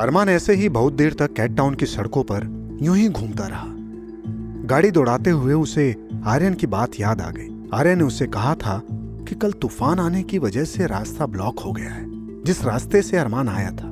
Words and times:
अरमान 0.00 0.28
ऐसे 0.28 0.54
ही 0.54 0.68
बहुत 0.68 0.92
देर 0.92 1.12
तक 1.12 1.32
कैट 1.32 1.56
टाउन 1.56 1.74
की 1.74 1.86
सड़कों 1.86 2.22
पर 2.22 2.44
यूँ 2.82 2.96
ही 2.96 3.08
घूमता 3.08 3.46
रहा। 3.46 3.66
गाड़ी 4.66 4.90
दौड़ाते 4.90 5.30
हुए 5.30 5.54
उसे 5.54 6.08
आर्यन 6.24 6.54
की 6.54 6.66
बात 6.66 7.00
याद 7.00 7.20
आ 7.20 7.30
गई। 7.30 7.70
आर्यन 7.74 7.98
ने 7.98 8.04
उसे 8.04 8.26
कहा 8.26 8.54
था 8.54 8.82
कि 8.92 9.34
कल 9.34 9.52
तूफ़ान 9.52 9.98
आने 9.98 10.22
की 10.22 10.38
वजह 10.38 10.64
से 10.64 10.86
रास्ता 10.86 11.26
ब्लॉक 11.26 11.58
हो 11.58 11.72
गया 11.72 11.90
है। 11.90 12.04
जिस 12.44 12.64
रास्ते 12.64 13.02
से 13.02 13.16
अरमान 13.16 13.48
आया 13.48 13.70
था, 13.70 13.86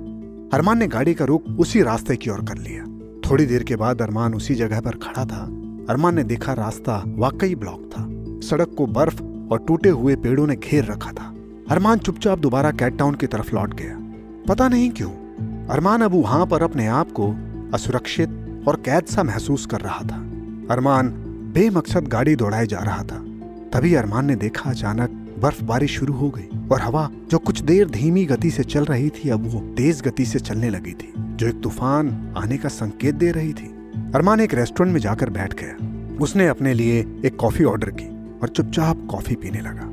अरमान 0.53 0.78
ने 0.78 0.86
गाड़ी 0.86 1.14
का 1.14 1.25
रुख 1.25 1.42
उसी 1.42 1.83
रास्ते 1.83 2.17
की 2.17 2.30
ओर 2.30 2.41
कर 2.41 2.58
लिया। 2.58 2.84
थोड़ी 3.30 3.47
देर 3.47 3.62
के 3.62 3.77
बाद 3.77 4.03
अरमान 4.03 4.34
उसी 4.34 4.55
जगह 4.55 4.80
पर 4.80 4.91
खड़ा 4.91 5.25
था। 5.25 5.45
अरमान 5.91 6.14
ने 6.14 6.25
देखा 6.25 6.53
रास्ता 6.53 7.05
वाकई 7.06 7.55
ब्लॉक 7.55 7.91
था। 7.92 8.06
सड़क 8.48 8.75
को 8.78 8.86
बर्फ़ 8.86 9.23
और 9.23 9.64
टूटे 9.69 9.89
हुए 9.89 10.17
पेड़ों 10.17 10.47
ने 10.47 10.56
घेर 10.56 10.84
रखा 10.84 11.11
था। 11.12 11.34
अरमान 11.70 11.98
चुपचाप 11.98 12.39
दोबारा 12.39 12.70
कैट 12.70 12.98
टाउन 12.98 13.14
की 13.14 13.27
तरफ़ 13.27 13.55
लौट 13.55 13.75
गया। 13.75 13.98
पता 14.48 14.69
नहीं 14.69 14.91
क्यों 14.91 15.11
अरमान 15.70 16.02
अब 16.02 16.12
वहाँ 16.12 16.46
पर 16.46 16.62
अपने 16.62 16.86
आप 16.86 17.10
को 17.12 17.28
असुरक्षित 17.74 18.64
और 18.68 18.77
कैद 18.77 19.05
सा 19.05 19.22
महसूस 19.22 19.66
कर 19.66 19.80
रहा 19.80 20.00
था। 20.00 20.16
अरमान 20.70 21.08
बेमकसद 21.55 22.08
गाड़ी 22.08 22.34
दौड़ाए 22.36 22.66
जा 22.66 22.78
रहा 22.78 23.02
था। 23.02 23.18
तभी 23.72 23.94
अरमान 23.94 24.27
ने 24.27 24.36
देखा 24.36 24.70
अचानक 24.70 25.10
बर्फबारी 25.38 25.86
शुरू 25.88 26.14
हो 26.14 26.28
गई 26.30 26.68
और 26.68 26.80
हवा 26.80 27.08
जो 27.30 27.38
कुछ 27.38 27.60
देर 27.60 27.88
धीमी 27.90 28.24
गति 28.24 28.50
से 28.50 28.64
चल 28.64 28.84
रही 28.84 29.08
थी, 29.10 29.28
अब 29.28 29.46
वो 29.46 29.60
तेज 29.77 30.02
गति 30.02 30.27
से 30.27 30.38
चलने 30.40 30.70
लगी 30.70 30.92
थी, 30.92 31.12
जो 31.16 31.48
एक 31.48 31.60
तूफ़ान 31.62 32.34
आने 32.36 32.56
का 32.56 32.68
संकेत 32.68 33.14
दे 33.14 33.30
रही 33.30 33.52
थी। 33.52 33.72
अरमान 34.14 34.40
एक 34.40 34.55
रेस्टोरेंट 34.55 34.94
में 34.94 35.00
जाकर 35.00 35.30
बैठ 35.30 35.55
गया। 35.55 36.16
उसने 36.20 36.48
अपने 36.48 36.74
लिए 36.74 37.00
एक 37.24 37.36
कॉफ़ी 37.36 37.64
ऑर्डर 37.64 37.90
की 37.90 38.08
और 38.38 38.48
चुपचाप 38.48 39.06
कॉफ़ी 39.10 39.34
पीने 39.34 39.60
लगा। 39.60 39.90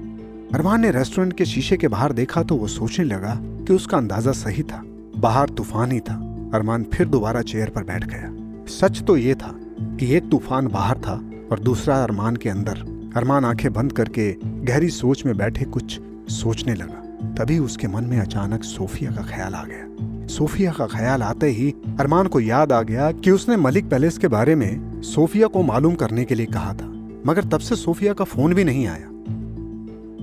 अरमान 0.54 0.82
ने 0.82 0.92
रेस्टोरेंट 0.92 1.34
के 1.34 1.46
शीशे 1.46 1.78
के 1.78 1.88
बाहर 1.88 2.14
देखा 2.14 2.44
तो 2.44 2.56
वो 2.56 2.68
सोचने 2.68 3.06
लगा 3.06 3.40
कि 3.40 3.74
उसका 3.74 3.98
अंदाज़ा 3.98 4.32
सही 4.32 4.64
था। 4.64 4.84
बाहर 5.18 5.50
तूफ़ान 5.50 5.92
ही 5.92 6.00
था। 6.00 6.14
अरमान 6.54 6.84
फिर 6.84 7.08
दोबारा 7.08 7.42
चेयर 7.42 7.70
पर 7.70 7.84
बैठ 7.84 8.06
गया। 8.06 8.34
सच 8.68 9.02
तो 9.02 9.18
ये 9.18 9.36
था 9.36 9.56
कि 10.00 10.16
एक 10.16 10.30
तूफ़ान 10.30 10.68
बाहर 10.68 10.98
था 10.98 11.22
और 11.52 11.60
दूसरा 11.60 12.04
अरमान 12.04 12.36
के 12.36 12.50
अंदर। 12.50 12.74
अरमान 13.16 13.46
आँखें 13.46 13.74
बंद 13.74 13.92
करके 13.92 14.36
गहरी 14.44 14.90
सोच 14.90 15.26
में 15.26 15.38
बैठे 15.38 15.66
कुछ 15.66 16.00
सोचने 16.28 16.74
लगा। 16.74 17.06
तभी 17.34 17.60
उसके 17.60 17.88
मन 17.88 18.04
में 18.04 18.20
अचानक 18.20 18.64
सोफिया 18.64 19.12
का 19.12 19.22
ख्याल 19.22 19.54
आ 19.54 19.64
गया। 19.64 20.28
सोफिया 20.28 20.72
का 20.72 20.88
ख्याल 20.88 21.24
आते 21.24 21.48
ही 21.48 21.74
अरमान 22.00 22.28
को 22.28 22.40
याद 22.40 22.72
आ 22.72 22.82
गया 22.82 23.12
कि 23.12 23.32
उसने 23.32 23.58
मलिक 23.58 23.90
पैलेस 23.90 24.18
के 24.18 24.28
बारे 24.28 24.56
में 24.56 25.02
सोफिया 25.02 25.48
को 25.48 25.64
मालूम 25.64 25.96
करने 25.96 26.26
के 26.26 26.36
लिए 26.36 26.46
कहा 26.46 26.74
था। 26.74 26.86
मगर 27.26 27.44
तब 27.44 27.60
से 27.60 27.76
सोफिया 27.76 28.14
का 28.14 28.24
फ़ोन 28.24 28.54
भी 28.54 28.64
नहीं 28.64 28.88
आया। 28.88 29.10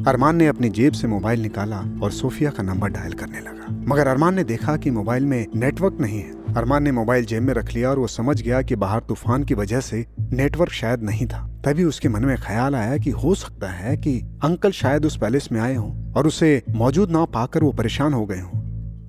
अरमान 0.06 0.36
ने 0.36 0.46
अपनी 0.46 0.68
जेब 0.68 0.92
से 0.92 1.08
मोबाइल 1.08 1.40
निकाला 1.40 1.76
और 2.02 2.12
सोफिया 2.12 2.50
का 2.50 2.62
नंबर 2.62 2.88
डायल 2.88 3.12
करने 3.12 3.40
लगा। 3.40 3.66
मगर 3.70 4.06
अरमान 4.06 4.34
ने 4.34 4.44
देखा 4.44 4.76
कि 4.76 4.90
मोबाइल 4.90 5.26
में 5.26 5.46
नेटवर्क 5.56 5.96
नहीं 6.00 6.18
है। 6.18 6.54
अरमान 6.54 6.82
ने 6.82 6.92
मोबाइल 6.92 7.24
जेब 7.24 7.42
में 7.42 7.54
रख 7.54 7.74
लिया 7.74 7.90
और 7.90 7.98
वो 7.98 8.06
समझ 8.06 8.42
गया 8.42 8.62
कि 8.62 8.76
बाहर 8.76 9.00
तूफ़ान 9.00 9.44
की 9.44 9.54
वजह 9.54 9.80
से 9.80 10.06
नेटवर्क 10.32 10.72
शायद 10.72 11.02
नहीं 11.02 11.26
था। 11.26 11.62
तभी 11.64 11.84
उसके 11.84 12.08
मन 12.08 12.24
में 12.24 12.36
ख्याल 12.36 12.74
आया 12.74 12.96
कि 12.96 13.10
हो 13.10 13.34
सकता 13.34 13.68
है 13.68 13.96
कि 13.96 14.38
अंकल 14.44 14.70
शायद 14.70 15.06
उस 15.06 15.16
पैलेस 15.16 15.48
में 15.52 15.60
आए 15.60 15.74
हों 15.74 16.12
और 16.12 16.26
उसे 16.26 16.62
मौजूद 16.70 17.10
ना 17.10 17.24
पाकर 17.24 17.64
वो 17.64 17.72
परेशान 17.72 18.12
हो 18.12 18.26
गए 18.26 18.40
हों। 18.40 18.62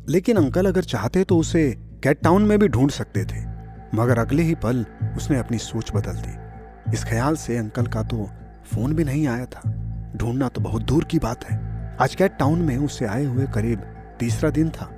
लेकिन 0.09 0.37
अंकल 0.37 0.65
अगर 0.65 0.81
चाहते 0.81 1.23
तो 1.23 1.37
उसे 1.37 1.77
कैट 2.03 2.21
टाउन 2.21 2.41
में 2.41 2.59
भी 2.59 2.67
ढूंढ 2.67 2.89
सकते 2.89 3.25
थे। 3.25 3.45
मगर 3.95 4.19
अगले 4.19 4.43
ही 4.43 4.55
पल 4.55 4.85
उसने 5.17 5.39
अपनी 5.39 5.57
सोच 5.57 5.91
बदल 5.95 6.13
दी। 6.13 6.93
इस 6.93 7.03
ख्याल 7.03 7.35
से 7.35 7.57
अंकल 7.57 7.85
का 7.85 8.03
तो 8.03 8.29
फ़ोन 8.75 8.93
भी 8.93 9.03
नहीं 9.03 9.27
आया 9.27 9.45
था। 9.45 9.86
ढूंढना 10.17 10.47
तो 10.47 10.61
बहुत 10.61 10.81
दूर 10.81 11.03
की 11.03 11.19
बात 11.19 11.45
है। 11.45 11.57
आज 12.01 12.15
कैट 12.15 12.37
टाउन 12.39 12.61
में 12.61 12.77
उसे 12.77 13.05
आए 13.05 13.25
हुए 13.25 13.45
करीब 13.45 13.81
तीसरा 14.19 14.49
दिन 14.49 14.69
था। 14.69 14.91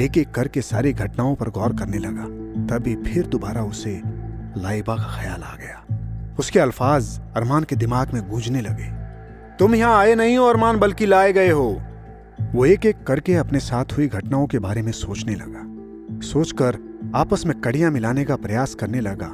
एक 0.00 0.18
एक 0.18 0.30
करके 0.30 0.60
सारी 0.62 0.92
घटनाओं 0.92 1.34
पर 1.34 1.48
गौर 1.50 1.76
करने 1.76 1.98
लगा। 1.98 2.24
तभी 2.66 2.94
फिर 2.96 3.26
दोबारा 3.26 3.62
उसे 3.62 4.00
लाइबा 4.56 4.96
का 4.96 5.20
ख्याल 5.20 5.42
आ 5.42 5.56
गया। 5.56 6.34
उसके 6.38 6.58
अल्फाज 6.58 7.20
अरमान 7.36 7.64
के 7.64 7.76
दिमाग 7.76 8.12
में 8.14 8.28
गूंजने 8.30 8.60
लगे। 8.60 8.90
तुम 9.58 9.74
यहाँ 9.74 9.98
आए 9.98 10.14
नहीं 10.14 10.36
हो 10.36 10.46
अरमान, 10.46 10.78
बल्कि 10.78 11.06
लाए 11.06 11.32
गए 11.32 11.50
हो। 11.50 11.82
वो 12.52 12.64
एक 12.66 12.86
एक 12.86 13.02
करके 13.02 13.34
अपने 13.34 13.60
साथ 13.60 13.96
हुई 13.96 14.06
घटनाओं 14.06 14.46
के 14.46 14.58
बारे 14.58 14.82
में 14.82 14.92
सोचने 14.92 15.34
लगा। 15.34 16.20
सोचकर 16.20 16.78
आपस 17.14 17.46
में 17.46 17.60
कड़ियाँ 17.60 17.90
मिलाने 17.90 18.24
का 18.24 18.36
प्रयास 18.36 18.74
करने 18.74 19.00
लगा। 19.00 19.30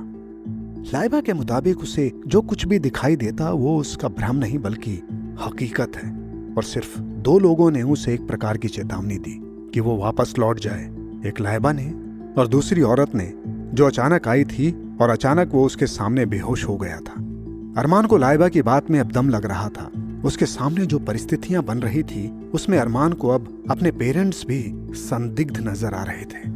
लाइबा 0.93 1.21
के 1.21 1.33
मुताबिक 1.33 1.79
उसे 1.79 2.11
जो 2.27 2.41
कुछ 2.41 2.67
भी 2.67 2.79
दिखाई 2.79 3.17
देता, 3.17 3.51
वो 3.51 3.77
उसका 3.79 4.09
भ्रम 4.09 4.37
नहीं, 4.37 4.59
बल्कि 4.59 4.93
हकीकत 5.43 5.97
है। 5.97 6.09
और 6.57 6.63
सिर्फ़ 6.63 6.99
दो 6.99 7.39
लोगों 7.39 7.71
ने 7.71 7.83
उसे 7.83 8.15
एक 8.15 8.27
प्रकार 8.27 8.57
की 8.57 8.69
चेतावनी 8.69 9.19
दी 9.19 9.41
कि 9.75 9.81
वो 9.81 9.97
वापस 9.97 10.35
लौट 10.39 10.61
जाए। 10.61 10.85
एक 11.27 11.41
लाइबा 11.41 11.73
ने 11.73 11.91
और 12.41 12.49
दूसरी 12.49 12.83
औरत 12.83 13.15
ने, 13.15 13.33
जो 13.75 13.87
अचानक 13.87 14.29
आई 14.29 14.45
थी 14.45 14.97
और 15.01 15.11
अचानक 15.11 15.51
वो 15.53 15.65
उसके 15.65 15.87
सामने 15.87 16.27
बेहोश 16.27 16.69
हो 16.69 16.77
गया 16.77 16.97
था। 16.97 17.13
अरमान 17.81 18.07
को 18.07 18.17
लाइबा 18.17 18.49
की 18.49 18.63
बात 18.63 18.91
में 18.91 19.01
अब 19.01 19.13
दम 19.13 19.29
लग 19.29 19.45
रहा 19.45 19.69
था। 19.69 19.91
उसके 20.25 20.47
सामने 20.47 20.87
जो 20.87 20.99
परिस्थितियाँ 20.99 21.63
बन 21.63 21.79
रही 21.79 22.03
थी, 22.03 22.51
उसमें 22.55 22.79
अरमान 22.79 23.13
को 23.13 23.29
अब 23.29 23.65
अपने 23.71 23.91
पेरेंट्स 23.91 24.47
भी 24.47 24.63
संदिग्ध 24.95 25.69
नज़र 25.69 25.95
आ 25.95 26.03
रहे 26.03 26.25
थे। 26.25 26.49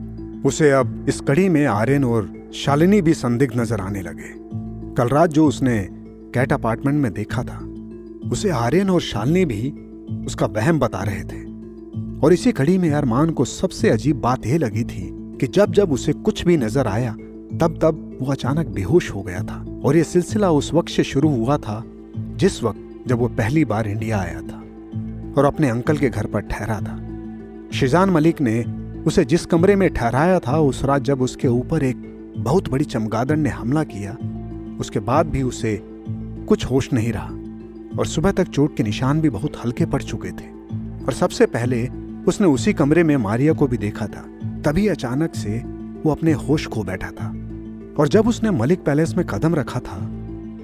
उसे 0.48 0.70
अब 0.70 1.06
इस 1.08 1.20
कड़ी 1.20 1.48
में 1.48 1.66
आर्यन 1.66 2.04
और 2.04 2.50
शालिनी 2.54 3.02
भी 3.02 3.14
संदिग्ध 3.14 3.60
नज़र 3.60 3.80
आने 3.80 4.02
लगे। 4.02 4.32
कल 4.94 5.08
रात 5.08 5.30
जो 5.30 5.46
उसने 5.46 5.88
कैट 6.34 6.52
अपार्टमेंट 6.52 7.02
में 7.02 7.12
देखा 7.12 7.42
था 7.42 7.73
उसे 8.32 8.50
आर्यन 8.50 8.90
और 8.90 9.00
शालिनी 9.00 9.44
भी 9.44 9.70
उसका 10.26 10.46
वहम 10.46 10.78
बता 10.78 11.02
रहे 11.02 11.22
थे। 11.24 11.54
और 12.20 12.32
इसी 12.32 12.52
कड़ी 12.52 12.78
में 12.78 12.90
अरमान 12.90 13.30
को 13.30 13.44
सबसे 13.44 13.90
अजीब 13.90 14.20
बात 14.20 14.46
यह 14.46 14.58
लगी 14.58 14.84
थी 14.84 15.10
कि 15.40 15.46
जब 15.46 15.72
जब 15.72 15.92
उसे 15.92 16.12
कुछ 16.12 16.44
भी 16.44 16.56
नज़र 16.56 16.86
आया, 16.86 17.12
तब 17.60 17.78
तब 17.82 18.18
वो 18.22 18.32
अचानक 18.32 18.66
बेहोश 18.66 19.10
हो 19.10 19.22
गया 19.22 19.42
था। 19.42 19.80
और 19.84 19.96
यह 19.96 20.02
सिलसिला 20.02 20.50
उस 20.50 20.74
वक्त 20.74 20.88
से 20.88 21.04
शुरू 21.04 21.28
हुआ 21.28 21.56
था, 21.56 21.84
जिस 22.16 22.62
वक्त 22.62 23.04
जब 23.06 23.18
वो 23.18 23.28
पहली 23.28 23.64
बार 23.64 23.88
इंडिया 23.88 24.18
आया 24.18 24.40
था 24.40 24.62
और 25.38 25.44
अपने 25.44 25.68
अंकल 25.68 25.96
के 25.96 26.08
घर 26.08 26.26
पर 26.26 26.40
ठहरा 26.40 26.80
था। 26.80 27.00
शिजान 27.72 28.10
मलिक 28.10 28.40
ने 28.40 28.64
उसे 29.06 29.24
जिस 29.24 29.46
कमरे 29.46 29.76
में 29.76 29.94
ठहराया 29.94 30.38
था, 30.38 30.58
उस 30.58 30.84
रात 30.84 31.02
जब 31.02 31.22
उसके 31.22 31.48
ऊपर 31.48 31.82
एक 31.82 31.96
बहुत 32.36 32.68
बड़ी 32.68 32.84
चमगादड़ 32.84 33.36
ने 33.36 33.50
हमला 33.50 33.84
किया, 33.84 34.12
उसके 34.80 35.00
बाद 35.00 35.26
भी 35.26 35.42
उसे 35.42 35.80
कुछ 36.48 36.64
होश 36.64 36.92
नहीं 36.92 37.12
रहा। 37.12 37.43
और 37.98 38.06
सुबह 38.06 38.32
तक 38.32 38.48
चोट 38.48 38.76
के 38.76 38.82
निशान 38.82 39.20
भी 39.20 39.30
बहुत 39.30 39.52
हल्के 39.64 39.86
पड़ 39.86 40.02
चुके 40.02 40.30
थे। 40.30 40.46
और 41.04 41.12
सबसे 41.12 41.46
पहले 41.46 41.88
उसने 42.28 42.46
उसी 42.46 42.72
कमरे 42.72 43.02
में 43.02 43.16
मारिया 43.16 43.52
को 43.52 43.66
भी 43.66 43.76
देखा 43.76 44.06
था। 44.06 44.28
तभी 44.62 44.88
अचानक 44.88 45.34
से 45.34 45.58
वो 46.04 46.10
अपने 46.10 46.32
होश 46.32 46.66
खो 46.66 46.82
बैठा 46.82 47.10
था। 47.10 47.28
और 47.98 48.08
जब 48.08 48.28
उसने 48.28 48.50
मलिक 48.50 48.84
पैलेस 48.84 49.14
में 49.16 49.26
कदम 49.26 49.54
रखा 49.54 49.80
था 49.80 50.10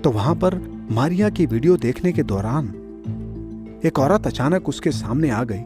तो 0.00 0.10
वहाँ 0.10 0.34
पर 0.34 0.86
मारिया 0.90 1.30
की 1.30 1.46
वीडियो 1.46 1.76
देखने 1.76 2.12
के 2.12 2.22
दौरान 2.22 2.68
एक 3.84 3.98
औरत 3.98 4.26
अचानक 4.26 4.68
उसके 4.68 4.90
सामने 4.90 5.30
आ 5.30 5.44
गई। 5.44 5.62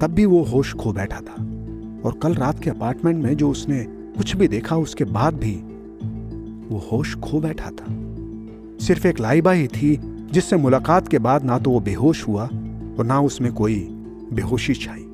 तब 0.00 0.12
भी 0.14 0.24
वो 0.24 0.42
होश 0.42 0.74
खो 0.74 0.92
बैठा 0.92 1.20
था। 1.20 1.42
और 2.04 2.18
कल 2.22 2.34
रात 2.34 2.62
के 2.62 2.70
अपार्टमेंट 2.70 3.24
में 3.24 3.36
जो 3.36 3.50
उसने 3.50 3.84
कुछ 3.88 4.36
भी 4.36 4.48
देखा, 4.48 4.76
उसके 4.76 5.04
बाद 5.04 5.34
भी 5.34 5.54
वो 6.74 6.88
होश 6.92 7.14
खो 7.14 7.40
बैठा 7.40 7.70
था। 7.70 7.86
सिर्फ़ 8.86 9.06
एक 9.06 9.20
लाइबा 9.20 9.52
ही 9.52 9.66
थी 9.66 9.96
जिससे 10.32 10.56
मुलाकात 10.56 11.08
के 11.08 11.18
बाद 11.18 11.44
ना 11.44 11.58
तो 11.58 11.70
वो 11.70 11.80
बेहोश 11.80 12.26
हुआ 12.28 12.42
और 12.42 13.04
ना 13.04 13.20
उसमें 13.20 13.52
कोई 13.52 13.76
बेहोशी 14.32 14.74
छाई। 14.74 15.04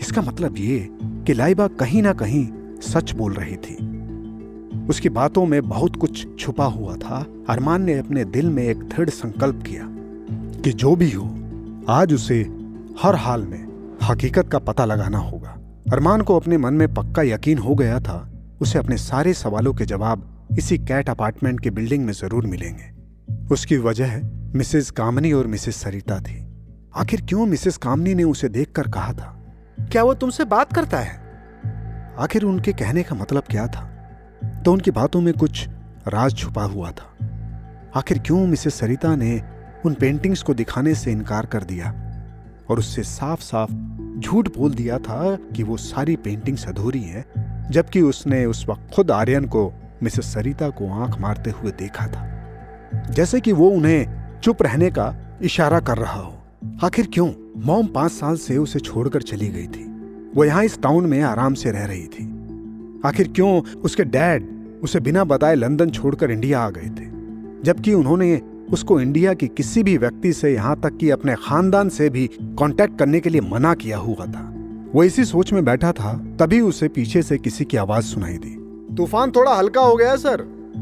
इसका 0.00 0.22
मतलब 0.22 0.58
ये 0.58 0.88
कि 1.26 1.34
लाइबा 1.34 1.66
कहीं 1.80 2.02
ना 2.02 2.12
कहीं 2.12 2.46
सच 2.82 3.12
बोल 3.12 3.34
रही 3.34 3.56
थी। 3.56 3.74
उसकी 4.88 5.08
बातों 5.08 5.44
में 5.46 5.60
बहुत 5.62 5.96
कुछ 5.96 6.26
छुपा 6.40 6.64
हुआ 6.64 6.96
था। 6.96 7.24
अरमान 7.48 7.82
ने 7.82 7.98
अपने 7.98 8.24
दिल 8.24 8.50
में 8.50 8.62
एक 8.62 8.82
दृढ़ 8.88 9.10
संकल्प 9.10 9.62
किया 9.62 9.88
कि 10.62 10.72
जो 10.72 10.94
भी 10.96 11.10
हो, 11.10 11.24
आज 11.88 12.12
उसे 12.12 12.40
हर 13.02 13.16
हाल 13.16 13.44
में 13.44 13.62
हकीकत 14.02 14.48
का 14.48 14.58
पता 14.58 14.84
लगाना 14.84 15.18
होगा। 15.18 15.58
अरमान 15.92 16.22
को 16.22 16.36
अपने 16.36 16.58
मन 16.58 16.74
में 16.74 16.92
पक्का 16.94 17.22
यकीन 17.22 17.58
हो 17.58 17.74
गया 17.74 18.00
था, 18.00 18.28
उसे 18.60 18.78
अपने 18.78 18.96
सारे 18.96 19.34
सवालों 19.34 19.74
के 19.74 19.84
जवाब 19.84 20.30
इसी 20.58 20.78
कैट 20.78 21.08
अपार्टमेंट 21.10 21.60
के 21.60 21.70
बिल्डिंग 21.70 22.04
में 22.04 22.12
ज़रूर 22.12 22.46
मिलेंगे। 22.46 22.93
उसकी 23.52 23.76
वजह 23.76 24.20
मिसेस 24.54 24.90
कामनी 24.90 25.32
और 25.32 25.46
मिसेस 25.46 25.76
सरिता 25.76 26.20
थी। 26.20 26.46
आखिर 26.96 27.20
क्यों 27.20 27.46
मिसेस 27.46 27.76
कामनी 27.76 28.14
ने 28.14 28.24
उसे 28.24 28.48
देखकर 28.48 28.82
कहा 28.82 29.12
था? 29.12 29.56
क्या 29.80 30.02
वो 30.02 30.14
तुमसे 30.14 30.44
बात 30.44 30.72
करता 30.72 30.98
है? 30.98 31.20
आखिर 32.18 32.42
उनके 32.42 32.72
कहने 32.72 33.02
का 33.02 33.16
मतलब 33.16 33.42
क्या 33.50 33.66
था? 33.66 33.84
तो 34.64 34.72
उनकी 34.72 34.90
बातों 34.90 35.20
में 35.20 35.34
कुछ 35.34 35.68
राज 36.08 36.34
छुपा 36.34 36.62
हुआ 36.62 36.90
था। 36.90 37.18
आखिर 37.96 38.18
क्यों 38.18 38.46
मिसेस 38.46 38.74
सरिता 38.74 39.16
ने 39.16 39.42
उन 39.86 39.94
पेंटिंग्स 39.94 40.42
को 40.42 40.54
दिखाने 40.54 40.94
से 40.94 41.12
इनकार 41.12 41.46
कर 41.46 41.64
दिया? 41.64 41.90
और 42.70 42.78
उससे 42.78 43.02
साफ़ 43.02 43.40
साफ़ 43.40 43.72
झूठ 44.20 44.56
बोल 44.56 44.74
दिया 44.74 44.98
था 44.98 45.36
कि 45.36 45.62
वो 45.62 45.76
सारी 45.76 46.16
पेंटिंग्स 46.16 46.68
अधूरी 46.68 47.02
हैं, 47.02 47.24
जबकि 47.70 48.00
उसने 48.00 48.46
उस 48.46 48.66
वक्त 48.68 48.94
खुद 48.94 49.10
आर्यन 49.10 49.44
को 49.44 49.72
मिसेस 50.02 50.34
सरिता 50.34 50.68
को 50.68 51.02
आँख 51.02 51.20
मारते 51.20 51.50
हुए 51.50 51.70
देखा 51.70 52.06
था। 52.06 52.33
जैसे 53.10 53.40
कि 53.40 53.52
वो 53.52 53.70
उन्हें 53.70 54.24
चुप 54.42 54.62
रहने 54.62 54.90
का 54.90 55.38
इशारा 55.42 55.80
कर 55.80 55.98
रहा 55.98 56.20
हो। 56.20 56.34
आखिर 56.84 57.08
क्यों? 57.14 57.32
मॉम 57.56 57.86
पाँच 57.86 58.12
साल 58.12 58.36
से 58.36 58.56
उसे 58.56 58.78
छोड़कर 58.78 59.22
चली 59.22 59.48
गई 59.48 59.66
थी। 59.66 59.84
वो 60.36 60.44
यहाँ 60.44 60.64
इस 60.64 60.82
टाउन 60.82 61.06
में 61.06 61.22
आराम 61.22 61.54
से 61.54 61.70
रह 61.70 61.84
रही 61.84 62.06
थी। 62.06 62.24
आखिर 63.06 63.28
क्यों 63.28 63.62
उसके 63.84 64.04
डैड 64.04 64.64
उसे 64.82 65.00
बिना 65.00 65.24
बताए 65.24 65.54
लंदन 65.54 65.90
छोड़कर 65.90 66.30
इंडिया 66.30 66.60
आ 66.60 66.70
गए 66.70 66.88
थे? 66.88 67.06
जबकि 67.64 67.94
उन्होंने 67.94 68.42
उसको 68.72 69.00
इंडिया 69.00 69.34
की 69.34 69.48
किसी 69.48 69.82
भी 69.82 69.98
व्यक्ति 69.98 70.32
से 70.32 70.54
यहाँ 70.54 70.80
तक 70.80 70.96
कि 70.96 71.10
अपने 71.10 71.34
खानदान 71.34 71.88
से 71.88 72.10
भी 72.10 72.30
कांटेक्ट 72.42 72.98
करने 72.98 73.20
के 73.20 73.30
लिए 73.30 73.40
मना 73.40 73.74
किया 73.74 73.98
हुआ 73.98 74.26
था। 74.26 74.54
वो 74.92 75.04
इसी 75.04 75.24
सोच 75.24 75.52
में 75.52 75.64
बैठा 75.64 75.92
था, 75.92 76.36
तभी 76.40 76.60
उसे 76.60 76.88
पीछे 76.88 77.22
से 77.22 77.38
किसी 77.38 77.64
की 77.64 77.76
आवाज़ 77.76 78.04
सुनाई 78.04 78.38
दी। 78.38 78.56
तूफ़ान 78.94 79.30
थोड़ा 79.30 79.54
हल्का 79.54 79.80
हो 79.80 79.96
गया 79.96 80.16
सर। 80.16 80.36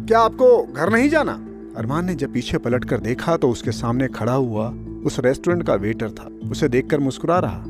क्या 0.09 0.21
आपको 0.21 0.73
घर 0.73 0.93
नहीं 0.93 1.09
जाना? 1.09 1.47
अरमान 1.77 2.05
ने 2.05 2.15
जब 2.15 2.33
पीछे 2.33 2.59
पलट 2.59 2.85
कर 2.85 3.01
देखा 3.01 3.37
तो 3.37 3.49
उसके 3.51 3.73
सामने 3.73 4.09
खड़ा 4.09 4.33
हुआ 4.33 4.69
उस 5.05 5.19
रेस्टोरेंट 5.21 5.63
का 5.63 5.75
वेटर 5.75 6.11
था। 6.11 6.29
उसे 6.51 6.69
देखकर 6.69 7.01
मुस्कुरा 7.01 7.39
रहा। 7.39 7.63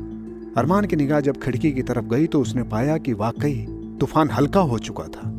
अरमान 0.57 0.85
की 0.85 0.95
निगाह 0.95 1.19
जब 1.19 1.37
खिड़की 1.37 1.71
की 1.71 1.81
तरफ़ 1.81 2.05
गई 2.05 2.27
तो 2.27 2.41
उसने 2.41 2.63
पाया 2.63 2.97
कि 2.97 3.13
वाकई 3.13 3.53
तूफ़ान 3.99 4.29
हल्का 4.29 4.61
हो 4.61 4.79
चुका 4.79 5.03
था। 5.05 5.29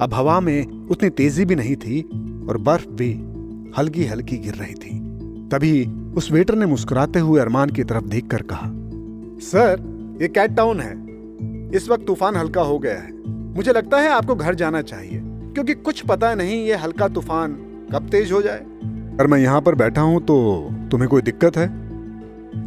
अब 0.00 0.14
हवा 0.14 0.38
में 0.40 0.88
उतनी 0.88 1.10
तेज़ी 1.10 1.44
भी 1.44 1.54
नहीं 1.54 1.76
थी 1.76 2.00
और 2.48 2.58
बर्फ़ 2.58 2.86
भी 2.90 3.12
हल्की 3.78 4.04
हल्की 4.04 4.36
गिर 4.36 4.54
रही 4.54 4.74
थी। 4.74 4.98
तभी 5.52 5.84
उस 6.16 6.30
वेटर 6.32 6.54
ने 6.54 6.66
मुस्कुराते 6.66 7.18
हुए 7.18 7.40
अरमान 7.40 7.70
की 7.70 7.84
तरफ़ 7.84 8.04
देखकर 8.04 8.42
कहा, 8.42 8.70
सर, 9.42 10.16
ये 10.22 10.28
कैट 10.28 10.56
टाउन 10.56 10.80
है। 10.80 10.92
इस 11.76 11.88
वक्त 11.88 12.06
तूफ़ान 12.06 12.36
हल्का 12.36 12.62
हो 12.62 12.78
गया 12.78 12.94
है। 12.94 13.12
मुझे 13.56 13.72
लगता 13.72 14.00
है 14.00 14.08
आपको 14.08 14.34
घर 14.34 14.54
जाना 14.54 14.82
चाहिए, 14.82 15.20
क्योंकि 15.24 15.74
कुछ 15.74 16.00
पता 16.00 16.34
नहीं 16.34 16.64
ये 16.66 16.74
हल्का 16.76 17.08
तूफ़ान 17.08 17.56
कब 17.94 18.08
तेज 18.10 18.32
हो 18.32 18.42
जाए? 18.42 18.58
अगर 18.58 19.26
मैं 19.26 19.38
यहाँ 19.38 19.60
पर 19.60 19.74
बैठा 19.74 20.00
हूँ 20.00 20.20
तो 20.20 20.36
तुम्हें 20.90 21.08
कोई 21.10 21.22
दिक्कत 21.22 21.56
है? 21.56 21.68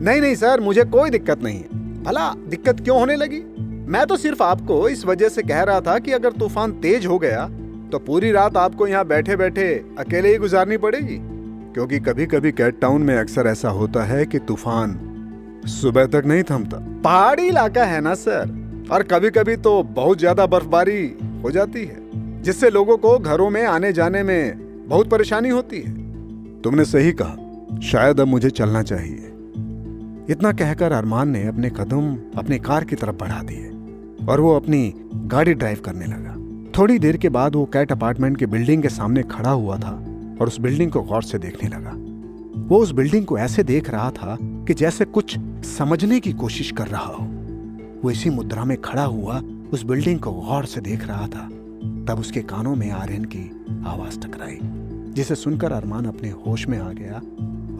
नहीं 0.02 0.22
नहीं 0.22 0.36
सर 0.36 0.60
मुझे 0.60 0.84
कोई 0.86 1.10
दिक्कत 1.10 1.44
नहीं 1.44 1.58
है। 1.58 2.04
भला 2.04 2.30
दिक्कत 2.50 2.80
क्यों 2.80 3.00
होने 3.00 3.16
लगी? 3.16 3.40
मैं 3.88 4.06
तो 4.06 4.18
सिर्फ़ 4.18 4.44
आपको 4.44 4.88
इस 4.90 5.06
वजह 5.06 5.30
से 5.30 5.42
कह 5.44 5.62
रहा 5.62 5.82
था 5.82 5.98
कि 6.00 6.12
अगर 6.12 6.32
तूफ़ान 6.32 6.72
तेज 6.82 7.06
हो 7.06 7.18
गया 7.20 7.48
तो 7.92 8.00
पूरी 8.00 8.32
रात 8.32 8.58
आपको 8.58 8.88
यहाँ 8.88 9.06
बैठे 9.08 9.36
बैठे 9.36 9.66
अकेले 10.00 10.32
ही 10.32 10.38
गुजारनी 10.38 10.78
पड़ेगी। 10.78 11.18
क्योंकि 11.74 12.00
कभी 12.00 12.26
कभी 12.26 12.52
कैट 12.52 12.80
टाउन 12.82 13.02
में 13.02 13.16
अक्सर 13.18 13.48
ऐसा 13.48 13.70
होता 13.70 14.04
है 14.04 14.26
कि 14.26 14.40
तूफ़ान 14.40 14.98
सुबह 15.72 16.06
तक 16.06 16.24
नहीं 16.26 16.44
थमता। 16.44 16.78
पहाड़ी 17.04 17.48
इलाका 17.48 17.84
है 17.84 18.00
ना 18.02 18.14
सर? 18.16 18.56
और 18.92 19.04
कभी 19.04 19.30
कभी 19.30 19.56
तो 19.58 19.82
बहुत 19.84 20.20
ज़्यादा 20.20 20.46
बर्फबारी 20.46 21.04
हो 21.44 21.52
जाती 21.52 21.86
है 21.86 22.42
जिससे 22.44 22.70
लोगों 22.70 22.98
को 22.98 23.18
घरों 23.20 23.50
में 23.50 23.64
आने 23.66 23.92
जाने 23.94 24.24
में 24.24 24.67
बहुत 24.88 25.10
परेशानी 25.10 25.50
होती 25.50 25.78
है। 25.78 25.92
तुमने 26.62 26.86
सही 26.86 27.12
कहा। 27.22 27.36
शायद 27.80 28.20
अब 28.20 28.28
मुझे 28.28 28.50
चलना 28.50 28.84
चाहिए। 28.84 29.34
इतना 30.30 30.52
कहकर 30.52 30.92
अरमान 30.92 31.30
ने 31.30 31.48
अपने 31.48 31.70
कदम 31.70 32.18
अपने 32.40 32.60
कार 32.60 32.84
की 32.84 32.96
तरफ़ 32.96 33.16
बढ़ा 33.16 33.44
दिए 33.44 33.70
और 34.26 34.42
वो 34.42 34.56
अपनी 34.56 34.94
गाड़ी 35.16 35.54
ड्राइव 35.54 35.80
करने 35.86 36.06
लगा। 36.06 36.36
थोड़ी 36.78 37.00
देर 37.00 37.18
के 37.18 37.30
बाद 37.30 37.56
वो 37.56 37.66
कैट 37.66 37.92
अपार्टमेंट 37.92 38.38
के 38.38 38.46
बिल्डिंग 38.46 38.82
के 38.82 38.90
सामने 38.90 39.24
खड़ा 39.24 39.52
हुआ 39.52 39.78
था 39.78 39.92
और 40.42 40.48
उस 40.48 40.60
बिल्डिंग 40.60 40.92
को 40.92 41.02
गौर 41.02 41.24
से 41.24 41.38
देखने 41.38 41.70
लगा। 41.70 41.94
वो 42.68 42.78
उस 42.78 42.92
बिल्डिंग 42.92 43.26
को 43.26 43.38
ऐसे 43.38 43.64
देख 43.64 43.90
रहा 43.90 44.12
था 44.12 44.38
कि 44.42 44.74
जैसे 44.74 45.06
कुछ 45.06 45.38
समझने 45.66 46.20
की 46.20 46.34
कोशिश 46.34 46.72
कर 46.72 46.88
रहा 46.88 47.06
हो। 47.06 47.28
वो 48.04 48.12
इसी 48.12 48.30
मुद्रा 48.30 48.66
में 48.66 48.82
खड़ा 48.82 49.04
हुआ 49.04 49.42
उस 49.74 49.84
बिल्डिंग 49.84 50.20
को 50.20 50.32
गौर 50.32 50.66
से 50.66 50.82
देख 50.82 51.08
रहा 51.08 51.28
था। 51.28 51.50
तब 52.10 52.20
उसके 52.20 52.42
कानों 52.42 52.76
में 52.76 52.92
आर्यन 52.92 53.26
की 53.26 53.66
आवाज़ 53.88 54.20
टकराई 54.20 54.60
जिसे 55.14 55.36
सुनकर 55.36 55.72
अरमान 55.72 56.06
अपने 56.06 56.30
होश 56.30 56.68
में 56.68 56.80
आ 56.80 56.92
गया 56.92 57.14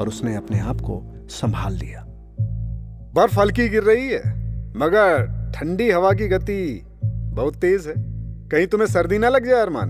और 0.02 0.08
उसने 0.08 0.36
अपने 0.36 0.60
आप 0.60 0.82
को 0.82 1.26
संभाल 1.30 1.74
लिया। 1.74 2.06
बर्फ़ 3.16 3.40
हल्की 3.40 3.70
गिर 3.70 3.84
रही 3.84 4.08
है 4.08 4.20
मगर 4.78 5.38
ठंडी 5.56 5.92
हवा 5.92 6.14
की 6.14 6.28
गति 6.28 6.86
बहुत 7.06 7.56
तेज 7.56 7.88
है। 7.88 7.94
कहीं 8.50 8.68
तुम्हें 8.68 8.88
सर्दी 8.88 9.18
ना 9.18 9.30
लग 9.30 9.46
जाए 9.46 9.62
अरमान। 9.62 9.90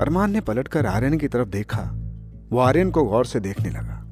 अरमान 0.00 0.30
ने 0.30 0.40
पलटकर 0.40 0.86
आर्यन 0.86 1.18
की 1.18 1.28
तरफ़ 1.28 1.48
देखा। 1.48 1.90
वो 2.50 2.58
आर्यन 2.58 2.90
को 2.90 3.04
गौर 3.04 3.26
से 3.26 3.40
देखने 3.40 3.70
लगा। 3.70 4.06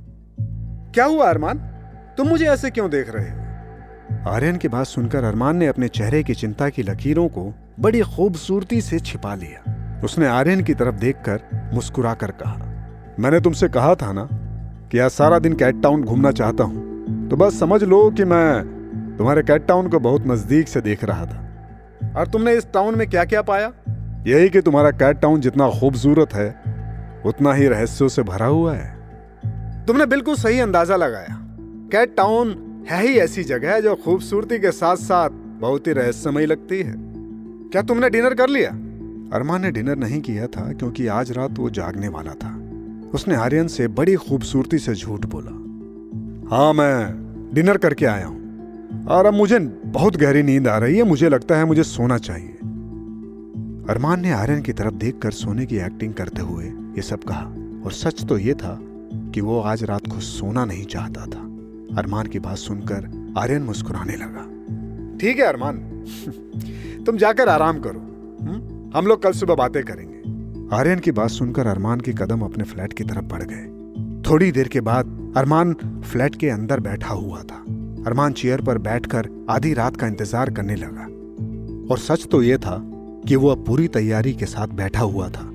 क्या 0.94 1.04
हुआ 1.04 1.30
अरमान? 1.30 1.58
तुम 2.16 2.28
मुझे 2.28 2.46
ऐसे 2.46 2.70
क्यों 2.70 2.90
देख 2.90 3.10
रहे 3.10 3.30
हो? 3.30 3.38
आर्यन 4.30 4.56
की 4.56 4.68
बात 4.68 4.86
सुनकर 4.86 5.24
अरमान 5.24 5.56
ने 5.56 5.66
अपने 5.66 5.88
चेहरे 5.88 6.22
की 6.22 6.34
चिंता 6.34 6.68
की 6.68 6.82
लकीरों 6.82 7.28
को 7.28 7.54
बड़ी 7.78 8.00
खूबसूरती 8.00 8.80
से 8.80 8.98
छिपा 8.98 9.34
लिया। 9.34 10.00
उसने 10.04 10.26
आर्यन 10.26 10.62
की 10.62 10.74
तरफ़ 10.74 10.94
देखकर 10.94 11.70
मुस्कुरा 11.74 12.14
कर 12.14 12.30
कहा, 12.30 12.56
मैंने 13.20 13.40
तुमसे 13.40 13.68
कहा 13.68 13.94
था 13.94 14.12
ना 14.12 14.28
कि 14.92 14.98
आज 14.98 15.10
सारा 15.10 15.38
दिन 15.38 15.52
कैट 15.52 15.82
टाउन 15.82 16.02
घूमना 16.04 16.30
चाहता 16.32 16.64
हूँ 16.64 17.28
तो 17.28 17.36
बस 17.36 17.58
समझ 17.60 17.82
लो 17.84 18.10
कि 18.10 18.24
मैं 18.24 19.16
तुम्हारे 19.18 19.42
कैट 19.42 19.66
टाउन 19.66 19.88
को 19.88 19.98
बहुत 20.00 20.26
नज़दीक 20.26 20.68
से 20.68 20.80
देख 20.80 21.04
रहा 21.04 21.26
था। 21.26 22.12
और 22.16 22.26
तुमने 22.26 22.52
इस 22.52 22.66
टाउन 22.72 22.98
में 22.98 23.08
क्या 23.10 23.24
क्या 23.24 23.42
पाया? 23.42 23.72
यही 24.26 24.48
कि 24.48 24.60
तुम्हारा 24.60 24.90
कैट 24.92 25.20
टाउन 25.20 25.40
जितना 25.40 25.68
खूबसूरत 25.70 26.34
है, 26.34 26.48
उतना 27.26 27.52
ही 27.52 27.68
रहस्यों 27.68 28.08
से 28.08 28.22
भरा 28.22 28.46
हुआ 28.46 28.74
है। 28.74 29.84
तुमने 29.86 30.06
बिल्कुल 30.06 30.34
सही 30.36 30.60
अंदाज़ा 30.60 30.96
लगाया। 30.96 31.36
कैट 31.92 32.16
टाउन 32.16 32.54
है 32.90 33.02
ही 33.02 33.18
ऐसी 33.18 33.44
जगह 33.44 33.74
है 33.74 33.82
जो 33.82 33.94
खूबसूरती 33.94 34.58
के 34.58 34.70
साथ 34.72 34.96
साथ 34.98 35.30
बहुत 35.60 35.86
ही 35.86 35.92
रहस्यमय 35.92 36.46
लगती 36.46 36.82
है। 36.82 37.07
क्या 37.72 37.82
तुमने 37.82 38.10
डिनर 38.10 38.34
कर 38.34 38.48
लिया? 38.48 38.70
अरमान 39.36 39.62
ने 39.62 39.70
डिनर 39.70 39.96
नहीं 39.96 40.20
किया 40.20 40.46
था, 40.46 40.72
क्योंकि 40.72 41.06
आज 41.06 41.32
रात 41.32 41.58
वो 41.58 41.70
जागने 41.70 42.08
वाला 42.08 42.34
था। 42.34 42.54
उसने 43.14 43.34
आर्यन 43.34 43.68
से 43.68 43.88
बड़ी 43.88 44.14
खूबसूरती 44.14 44.78
से 44.78 44.94
झूठ 44.94 45.26
बोला। 45.26 45.50
हाँ 46.56 46.72
मैं 46.72 47.50
डिनर 47.54 47.76
करके 47.76 48.06
आया 48.06 48.26
हूँ। 48.26 48.38
और 49.06 49.26
अब 49.26 49.34
मुझे 49.34 49.58
बहुत 49.86 50.16
गहरी 50.16 50.42
नींद 50.42 50.68
आ 50.68 50.78
रही 50.78 50.96
है, 50.96 51.02
मुझे 51.02 51.28
लगता 51.28 51.56
है 51.56 51.64
मुझे 51.64 51.82
सोना 51.82 52.18
चाहिए। 52.18 52.48
अरमान 53.90 54.20
ने 54.20 54.30
आर्यन 54.30 54.62
की 54.62 54.72
तरफ़ 54.72 54.94
देखकर 54.94 55.30
सोने 55.30 55.66
की 55.66 55.76
एक्टिंग 55.76 56.14
करते 56.14 56.42
हुए 56.42 56.64
ये 56.64 57.02
सब 57.02 57.24
कहा, 57.24 57.44
और 57.84 57.92
सच 57.92 58.24
तो 58.24 58.38
ये 58.38 58.54
था 58.54 58.78
कि 59.34 59.40
वो 59.40 59.60
आज 59.60 59.84
रात 59.84 60.06
को 60.06 60.20
सोना 60.20 60.64
नहीं 60.64 60.84
चाहता 60.84 61.26
था। 61.26 61.44
अरमान 61.98 62.26
की 62.26 62.38
बात 62.38 62.56
सुनकर 62.56 63.34
आर्यन 63.38 63.62
मुस्कुराने 63.62 64.16
लगा। 64.16 64.44
ठीक 65.18 65.38
है, 65.38 65.44
अरमान। 65.44 66.04
तुम 67.08 67.16
जाकर 67.16 67.48
आराम 67.48 67.78
करो 67.78 68.00
हम 68.94 69.06
लोग 69.06 69.22
कल 69.22 69.32
सुबह 69.32 69.54
बातें 69.54 69.82
करेंगे। 69.84 70.76
आर्यन 70.76 70.98
की 70.98 71.12
बात 71.12 71.30
सुनकर 71.30 71.66
अरमान 71.66 72.00
के 72.00 72.12
कदम 72.12 72.40
अपने 72.40 72.64
फ्लैट 72.64 72.92
की 72.92 73.04
तरफ़ 73.04 73.24
बढ़ 73.24 73.42
गए। 73.42 73.64
थोड़ी 74.22 74.50
देर 74.52 74.68
के 74.68 74.80
बाद 74.80 75.32
अरमान 75.36 75.72
फ्लैट 76.04 76.36
के 76.36 76.48
अंदर 76.50 76.80
बैठा 76.80 77.14
हुआ 77.14 77.40
था। 77.42 77.62
अरमान 78.06 78.32
चेयर 78.32 78.62
पर 78.62 78.78
बैठकर 78.80 79.28
आधी 79.50 79.72
रात 79.74 79.96
का 79.96 80.06
इंतज़ार 80.06 80.50
करने 80.50 80.76
लगा। 80.76 81.06
और 81.90 81.98
सच 82.00 82.26
तो 82.26 82.42
यह 82.42 82.56
था 82.58 82.78
कि 83.28 83.36
वो 83.36 83.54
पूरी 83.64 83.88
तैयारी 83.88 84.34
के 84.34 84.46
साथ 84.46 84.76
बैठा 84.76 85.00
हुआ 85.02 85.28
था 85.30 85.50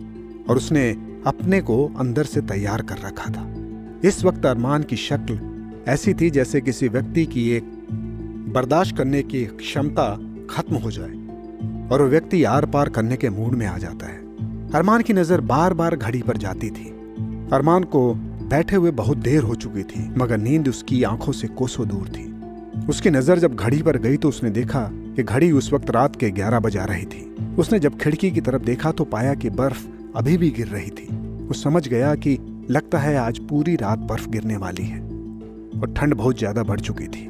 और 0.49 0.57
उसने 0.57 0.89
अपने 1.27 1.61
को 1.61 1.85
अंदर 1.99 2.23
से 2.25 2.41
तैयार 2.47 2.81
कर 2.81 3.05
रखा 3.05 3.31
था। 3.31 3.47
इस 4.03 4.23
वक्त 4.25 4.45
अरमान 4.45 4.83
की 4.83 4.95
शक्ल 4.99 5.39
ऐसी 5.87 6.13
थी 6.13 6.29
जैसे 6.29 6.61
किसी 6.61 6.87
व्यक्ति 6.89 7.25
की 7.25 7.49
एक 7.51 7.73
बर्दाश्त 8.53 8.97
करने 8.97 9.23
की 9.23 9.45
क्षमता 9.59 10.13
खत्म 10.49 10.75
हो 10.75 10.91
जाए। 10.91 11.21
और 11.91 12.01
वो 12.01 12.07
व्यक्ति 12.07 12.43
आर 12.45 12.65
पार 12.65 12.89
करने 12.89 13.15
के 13.15 13.29
मूड 13.29 13.53
में 13.53 13.65
आ 13.67 13.77
जाता 13.77 14.07
है। 14.07 14.21
अरमान 14.73 15.01
की 15.01 15.13
नज़र 15.13 15.41
बार 15.43 15.73
बार 15.73 15.95
घड़ी 15.95 16.21
पर 16.21 16.37
जाती 16.37 16.69
थी। 16.69 16.89
अरमान 17.53 17.83
को 17.85 18.13
बैठे 18.49 18.75
हुए 18.75 18.91
बहुत 18.91 19.17
देर 19.17 19.43
हो 19.43 19.55
चुकी 19.55 19.83
थी, 19.83 20.09
मगर 20.17 20.37
नींद 20.37 20.67
उसकी 20.67 21.03
आँखों 21.03 21.31
से 21.31 21.47
कोसों 21.49 21.87
दूर 21.87 22.07
थी। 22.07 22.31
उसकी 22.89 23.09
नज़र 23.09 23.39
जब 23.39 23.55
घड़ी 23.55 23.81
पर 23.81 23.97
गई 23.97 24.17
तो 24.17 24.29
उसने 24.29 24.49
देखा 24.49 24.81
कि 24.91 25.23
घड़ी 25.23 25.51
उस 25.51 25.71
वक्त 25.73 25.89
रात 25.91 26.15
के 26.15 26.29
ग्यारह 26.31 26.59
बजा 26.59 26.85
रही 26.85 27.05
थी। 27.05 27.23
उसने 27.59 27.79
जब 27.79 27.97
खिड़की 27.97 28.31
की 28.31 28.41
तरफ़ 28.41 28.61
देखा 28.61 28.91
तो 28.91 29.03
पाया 29.05 29.33
कि 29.33 29.49
बर्फ़ 29.51 29.85
अभी 30.15 30.37
भी 30.37 30.49
गिर 30.51 30.67
रही 30.67 30.89
थी। 30.89 31.07
वो 31.43 31.53
समझ 31.53 31.87
गया 31.87 32.13
कि 32.15 32.37
लगता 32.71 32.97
है 32.97 33.15
आज 33.17 33.39
पूरी 33.39 33.75
रात 33.75 33.99
बर्फ़ 33.99 34.29
गिरने 34.29 34.57
वाली 34.57 34.83
है 34.83 34.99
और 34.99 35.93
ठंड 35.97 36.13
बहुत 36.13 36.37
ज़्यादा 36.37 36.63
बढ़ 36.63 36.79
चुकी 36.79 37.07
थी। 37.07 37.27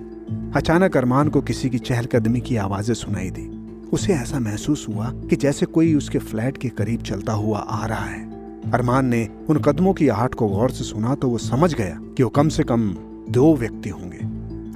अचानक 0.56 0.98
अरमान 0.98 1.30
को 1.30 1.42
किसी 1.42 1.70
की 1.70 1.80
चहलकदमी 1.80 2.42
की 2.42 2.56
आवाज़ें 2.58 2.94
सुनाई 2.96 3.30
दी। 3.30 3.50
उसे 3.94 4.14
ऐसा 4.14 4.40
महसूस 4.40 4.86
हुआ 4.90 5.12
कि 5.30 5.36
जैसे 5.36 5.66
कोई 5.66 5.96
उसके 5.96 6.20
फ्लैट 6.20 6.58
के 6.58 6.70
करीब 6.70 7.02
चलता 7.02 7.34
हुआ 7.34 7.60
आ 7.60 7.86
रहा 7.86 8.06
है। 8.06 8.34
अरमान 8.72 9.06
ने 9.06 9.30
उन 9.50 9.58
कदमों 9.58 9.94
की 9.94 10.08
आहट 10.08 10.34
को 10.34 10.48
गौर 10.48 10.72
से 10.72 10.84
सुना 10.84 11.16
तो 11.16 11.30
वो 11.30 11.38
समझ 11.38 11.74
गया 11.74 12.00
कि 12.02 12.24
वो 12.24 12.30
कम 12.30 12.50
से 12.50 12.64
कम 12.64 12.96
दो 13.30 13.56
व्यक्ति 13.56 13.90
होंगे। 13.90 14.18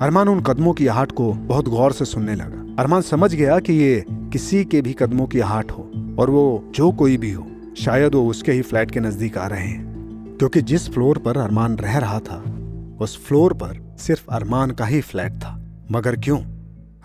अरमान 0.05 0.27
उन 0.27 0.41
कदमों 0.41 0.73
की 0.73 0.87
आहट 0.87 1.11
को 1.11 1.33
बहुत 1.33 1.67
गौर 1.67 1.91
से 1.91 2.05
सुनने 2.05 2.35
लगा। 2.35 2.83
अरमान 2.83 3.01
समझ 3.01 3.35
गया 3.35 3.59
कि 3.59 3.73
ये 3.73 4.05
किसी 4.09 4.65
के 4.65 4.81
भी 4.81 4.93
कदमों 4.93 5.25
की 5.25 5.39
आहट 5.39 5.71
हो 5.71 5.91
और 6.19 6.29
वो 6.29 6.71
जो 6.75 6.91
कोई 6.91 7.17
भी 7.17 7.31
हो, 7.31 7.47
शायद 7.77 8.15
वो 8.15 8.27
उसके 8.27 8.51
ही 8.51 8.61
फ्लैट 8.61 8.91
के 8.91 8.99
नज़दीक 8.99 9.37
आ 9.37 9.47
रहे 9.47 9.67
हैं। 9.67 9.87
क्योंकि 10.37 10.61
जिस 10.61 10.89
फ्लोर 10.89 11.17
पर 11.17 11.37
अरमान 11.37 11.77
रह 11.77 11.97
रहा 11.97 12.19
था, 12.19 12.43
उस 13.01 13.25
फ्लोर 13.25 13.53
पर 13.53 13.95
सिर्फ़ 13.99 14.25
अरमान 14.31 14.71
का 14.71 14.85
ही 14.85 15.01
फ्लैट 15.01 15.31
था। 15.31 15.63
मगर 15.91 16.15
क्यों? 16.15 16.56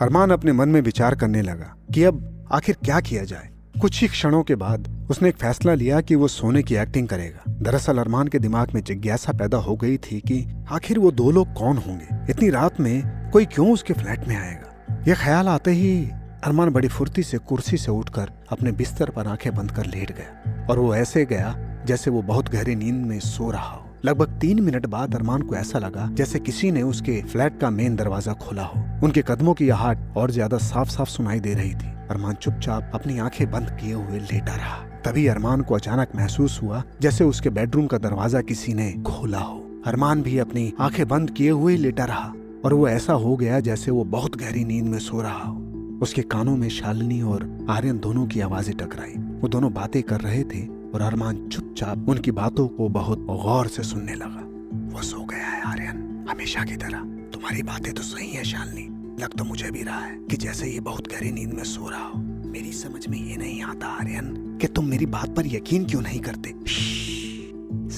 अरमान 0.02 0.30
अपने 0.30 0.52
मन 0.52 0.68
में 0.68 0.80
विचार 0.80 1.14
करने 1.14 1.42
लगा 1.42 1.74
कि 1.94 2.04
अब 2.04 2.46
आखिर 2.52 2.76
क्या 2.84 3.00
किया 3.00 3.24
जाए। 3.24 3.48
कुछ 3.80 4.00
ही 4.02 4.08
क्षणों 4.08 4.42
के 4.42 4.54
बाद 4.54 5.06
उसने 5.10 5.28
एक 5.28 5.36
फैसला 5.36 5.74
लिया 5.74 6.00
कि 6.00 6.14
वो 6.14 6.28
सोने 6.28 6.62
की 6.62 6.74
एक्टिंग 6.74 7.08
करेगा। 7.08 7.44
दरअसल 7.48 7.98
अरमान 7.98 8.28
के 8.28 8.38
दिमाग 8.38 8.70
में 8.74 8.84
जिज्ञासा 8.84 9.32
पैदा 9.32 9.58
हो 9.58 9.76
गई 9.76 9.96
थी 9.96 10.20
कि 10.20 10.64
आखिर 10.70 10.98
वो 10.98 11.10
दो 11.10 11.30
लोग 11.30 11.52
कौन 11.52 11.76
होंगे? 11.76 12.32
इतनी 12.32 12.50
रात 12.50 12.80
में 12.80 13.30
कोई 13.30 13.44
क्यों 13.44 13.72
उसके 13.72 13.94
फ्लैट 13.94 14.28
में 14.28 14.36
आएगा? 14.36 14.94
यह 15.08 15.14
ख्याल 15.14 15.48
आते 15.48 15.70
ही 15.70 16.10
अरमान 16.44 16.70
बड़ी 16.70 16.88
फुर्ती 16.88 17.22
से 17.22 17.38
कुर्सी 17.38 17.76
से 17.76 17.90
उठकर 17.90 18.32
अपने 18.50 18.72
बिस्तर 18.72 19.10
पर 19.10 19.26
आँखें 19.26 19.54
बंद 19.54 19.70
कर 19.70 19.86
लेट 19.86 20.12
गया 20.12 20.66
और 20.70 20.78
वो 20.78 20.94
ऐसे 20.94 21.24
गया 21.24 21.56
जैसे 21.86 22.10
वो 22.10 22.22
बहुत 22.22 22.48
गहरी 22.48 22.76
नींद 22.76 23.06
में 23.06 23.20
सो 23.20 23.50
रहा 23.50 23.70
हो। 23.70 23.91
लगभग 24.04 24.38
तीन 24.40 24.60
मिनट 24.60 24.86
बाद 24.86 25.14
अरमान 25.14 25.42
को 25.42 25.54
ऐसा 25.54 25.78
लगा 25.78 26.08
जैसे 26.12 26.38
किसी 26.38 26.70
ने 26.70 26.82
उसके 26.82 27.20
फ्लैट 27.22 27.58
का 27.60 27.68
मेन 27.70 27.96
दरवाज़ा 27.96 28.32
खोला 28.32 28.62
हो। 28.62 28.80
उनके 29.04 29.22
कदमों 29.22 29.54
की 29.54 29.68
आहट 29.68 30.16
और 30.16 30.30
ज़्यादा 30.30 30.58
साफ़ 30.58 30.88
साफ़ 30.88 31.08
सुनाई 31.08 31.40
दे 31.40 31.52
रही 31.54 31.74
थी। 31.74 31.90
अरमान 32.10 32.34
चुपचाप 32.34 32.90
अपनी 32.94 33.18
आँखें 33.18 33.50
बंद 33.50 33.70
किए 33.80 33.92
हुए 33.92 34.18
लेटा 34.20 34.56
रहा। 34.56 34.76
तभी 35.04 35.26
अरमान 35.26 35.60
को 35.60 35.74
अचानक 35.74 36.16
महसूस 36.16 36.60
हुआ 36.62 36.82
जैसे 37.02 37.24
उसके 37.24 37.50
बेडरूम 37.50 37.86
का 37.86 37.98
दरवाज़ा 37.98 38.40
किसी 38.40 38.74
ने 38.74 38.90
खोला 39.06 39.38
हो। 39.38 39.58
अरमान 39.86 40.22
भी 40.22 40.38
अपनी 40.38 40.72
आँखें 40.80 41.06
बंद 41.08 41.30
किए 41.30 41.50
हुए 41.50 41.76
लेटा 41.76 42.04
रहा 42.04 42.32
और 42.64 42.74
वो 42.74 42.88
ऐसा 42.88 43.12
हो 43.12 43.36
गया 43.36 43.60
जैसे 43.60 43.90
वो 43.90 44.04
बहुत 44.10 44.36
गहरी 44.36 44.64
नींद 44.64 44.84
में 44.84 44.98
सो 44.98 45.20
रहा 45.20 45.44
हो। 45.44 45.98
उसके 46.02 46.22
कानों 46.22 46.56
में 46.56 46.68
शालिनी 46.70 47.22
और 47.22 47.50
आर्यन 47.70 47.98
दोनों 47.98 48.26
की 48.26 48.40
आवाज़ें 48.40 48.76
टकराई। 48.76 49.16
वो 49.40 49.48
दोनों 49.48 49.72
बातें 49.74 50.02
कर 50.02 50.20
रहे 50.20 50.44
थे 50.44 50.66
और 50.94 51.00
अरमान 51.00 51.48
चुपचाप 51.48 52.08
उनकी 52.08 52.30
बातों 52.30 52.68
को 52.68 52.88
बहुत 52.88 53.18
गौर 53.18 53.68
से 53.68 53.82
सुनने 53.82 54.14
लगा। 54.14 54.48
वो 54.96 55.02
सो 55.02 55.24
गया 55.24 55.46
है, 55.46 55.62
आर्यन। 55.62 56.26
हमेशा 56.30 56.64
की 56.64 56.76
तरह। 56.76 56.98
तुम्हारी 57.32 57.62
बातें 57.62 57.92
तो 57.92 58.02
सही 58.02 58.28
है, 58.28 58.44
शालिनी। 58.44 58.88
लग 59.22 59.28
तो 59.28 59.44
मुझे 59.44 59.70
भी 59.70 59.82
रहा 59.82 60.00
है 60.00 60.16
कि 60.16 60.36
जैसे 60.36 60.70
ये 60.70 60.80
बहुत 60.80 61.08
गहरी 61.12 61.32
नींद 61.32 61.52
में 61.54 61.64
सो 61.64 61.88
रहा 61.88 62.04
हो। 62.04 62.18
मेरी 62.48 62.72
समझ 62.72 63.08
में 63.08 63.18
ये 63.18 63.36
नहीं 63.36 63.62
आता, 63.62 63.86
आर्यन, 63.86 64.58
कि 64.60 64.66
तुम 64.66 64.84
मेरी 64.84 65.06
बात 65.06 65.36
पर 65.36 65.46
यकीन 65.46 65.84
क्यों 65.84 66.02
नहीं 66.02 66.20
करते। 66.20 66.54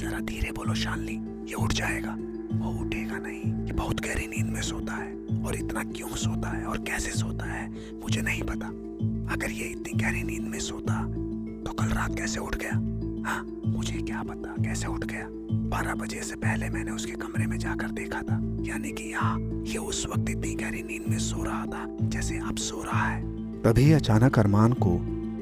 जरा 0.00 0.20
धीरे 0.20 0.52
बोलो, 0.52 0.74
शालनी। 0.74 1.12
ये 1.48 1.54
उठ 1.54 1.72
जाएगा। 1.72 2.16
वो 2.58 2.70
उठेगा 2.80 3.18
नहीं 3.18 3.66
ये 3.66 3.72
बहुत 3.72 4.00
गहरी 4.00 4.26
नींद 4.26 4.46
में 4.46 4.62
सोता 4.62 4.92
है। 4.92 5.14
और 5.44 5.56
इतना 5.56 5.82
क्यों 5.84 6.08
सोता 6.08 6.48
है 6.48 6.64
और 6.64 6.78
कैसे 6.78 7.10
सोता 7.10 7.44
है, 7.44 7.70
मुझे 7.70 8.22
नहीं 8.22 8.42
पता। 8.42 8.66
अगर 9.34 9.50
ये 9.50 9.64
इतनी 9.64 10.02
गहरी 10.02 10.22
नींद 10.22 10.42
में 10.42 10.58
सोता 10.58 10.92
तो 11.66 11.72
कल 11.72 11.88
रात 11.88 12.14
कैसे 12.14 12.40
उठ 12.40 12.56
गया? 12.56 12.72
हाँ 13.28 13.44
मुझे 13.66 13.98
क्या 13.98 14.22
पता 14.22 14.62
कैसे 14.62 14.86
उठ 14.86 15.04
गया? 15.04 15.28
बारह 15.70 15.94
बजे 15.94 16.20
से 16.22 16.36
पहले 16.36 16.68
मैंने 16.70 16.90
उसके 16.90 17.12
कमरे 17.12 17.46
में 17.46 17.58
जाकर 17.58 17.90
देखा 17.90 18.20
था। 18.22 18.40
यानी 18.62 18.90
कि 18.90 19.04
यहाँ, 19.04 19.38
ये 19.64 19.78
उस 19.78 20.06
वक्त 20.06 20.30
इतनी 20.30 20.54
गहरी 20.54 20.82
नींद 20.82 21.08
में 21.08 21.18
सो 21.18 21.42
रहा 21.42 21.64
था, 21.66 21.86
जैसे 22.02 22.38
अब 22.38 22.56
सो 22.56 22.82
रहा 22.82 23.06
है। 23.06 23.22
तभी 23.62 23.90
अचानक 23.92 24.38
अरमान 24.38 24.72
को 24.72 24.94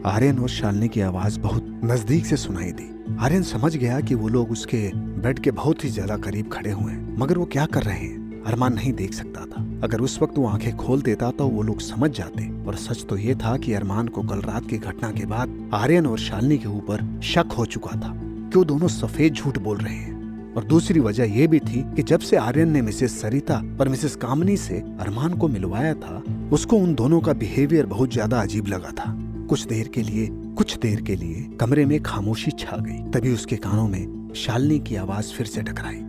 आर्यन 0.06 0.38
और 0.38 0.48
शालनी 0.48 0.88
की 0.88 1.00
आवाज़ 1.00 1.38
बहुत 1.40 1.80
नज़दीक 1.84 2.26
से 2.26 2.36
सुनाई 2.36 2.72
दी। 2.72 2.88
आर्यन 3.20 3.42
समझ 3.42 3.76
गया 3.76 4.00
कि 4.00 4.14
वो 4.14 4.28
लोग 4.28 4.50
उसके 4.50 4.90
बेड 4.94 5.38
के 5.38 5.50
बहुत 5.50 5.84
ही 5.84 5.88
ज़्यादा 5.88 6.16
करीब 6.16 6.50
खड़े 6.52 6.70
हुए 6.70 6.92
हैं, 6.92 7.16
मगर 7.18 7.38
वो 7.38 7.44
क्या 7.44 7.66
कर 7.66 7.82
रहे 7.82 7.98
हैं? 7.98 8.42
अरमान 8.42 8.74
नहीं 8.74 8.92
देख 8.92 9.12
सकता 9.14 9.44
था। 9.46 9.62
अगर 9.84 10.00
उस 10.00 10.18
वक्त 10.22 10.38
वो 10.38 10.46
आँखें 10.46 10.76
खोल 10.76 11.02
देता 11.02 11.30
तो 11.30 11.46
वो 11.48 11.62
लोग 11.62 11.80
समझ 11.80 12.10
जाते। 12.10 12.44
और 12.66 12.74
सच 12.76 13.04
तो 13.04 13.16
ये 13.16 13.34
था 13.34 13.56
कि 13.56 13.72
अरमान 13.72 14.08
को 14.08 14.22
कल 14.22 14.40
रात 14.40 14.68
की 14.68 14.78
घटना 14.78 15.10
के 15.10 15.26
बाद 15.26 15.70
आर्यन 15.74 16.06
और 16.06 16.18
शालिनी 16.18 16.58
के 16.58 16.68
ऊपर 16.68 17.20
शक 17.22 17.52
हो 17.58 17.66
चुका 17.66 18.00
था 18.00 18.12
कि 18.16 18.58
वो 18.58 18.64
दोनों 18.64 18.88
सफ़ेद 18.88 19.34
झूठ 19.34 19.58
बोल 19.58 19.78
रहे 19.78 19.94
हैं। 19.94 20.20
और 20.56 20.64
दूसरी 20.64 21.00
वजह 21.00 21.24
यह 21.24 21.46
भी 21.48 21.58
थी 21.60 21.82
कि 21.96 22.02
जब 22.02 22.20
से 22.20 22.36
आर्यन 22.36 22.70
ने 22.70 22.82
मिसेस 22.82 23.20
सरिता 23.20 23.56
और 23.80 23.88
मिसेस 23.88 24.16
कामनी 24.16 24.56
से 24.56 24.78
अरमान 25.00 25.34
को 25.34 25.48
मिलवाया 25.48 25.94
था, 25.94 26.22
उसको 26.52 26.76
उन 26.76 26.94
दोनों 26.94 27.20
का 27.20 27.32
बिहेवियर 27.32 27.86
बहुत 27.86 28.12
ज़्यादा 28.12 28.40
अजीब 28.40 28.66
लगा 28.66 28.90
था। 28.90 29.14
कुछ 29.48 29.66
देर 29.66 29.88
के 29.88 30.02
लिए, 30.02 30.28
कुछ 30.30 30.78
देर 30.78 31.00
के 31.00 31.16
लिए 31.16 31.42
कमरे 31.60 31.84
में 31.86 32.02
खामोशी 32.02 32.50
छा 32.50 32.76
गई। 32.76 32.98
तभी 33.10 33.32
उसके 33.34 33.56
कानों 33.56 33.88
में 33.88 34.32
शालिनी 34.36 34.78
की 34.78 34.96
आवाज़ 34.96 35.32
फिर 35.32 35.46
से 35.46 35.62
टकराई। 35.62 36.00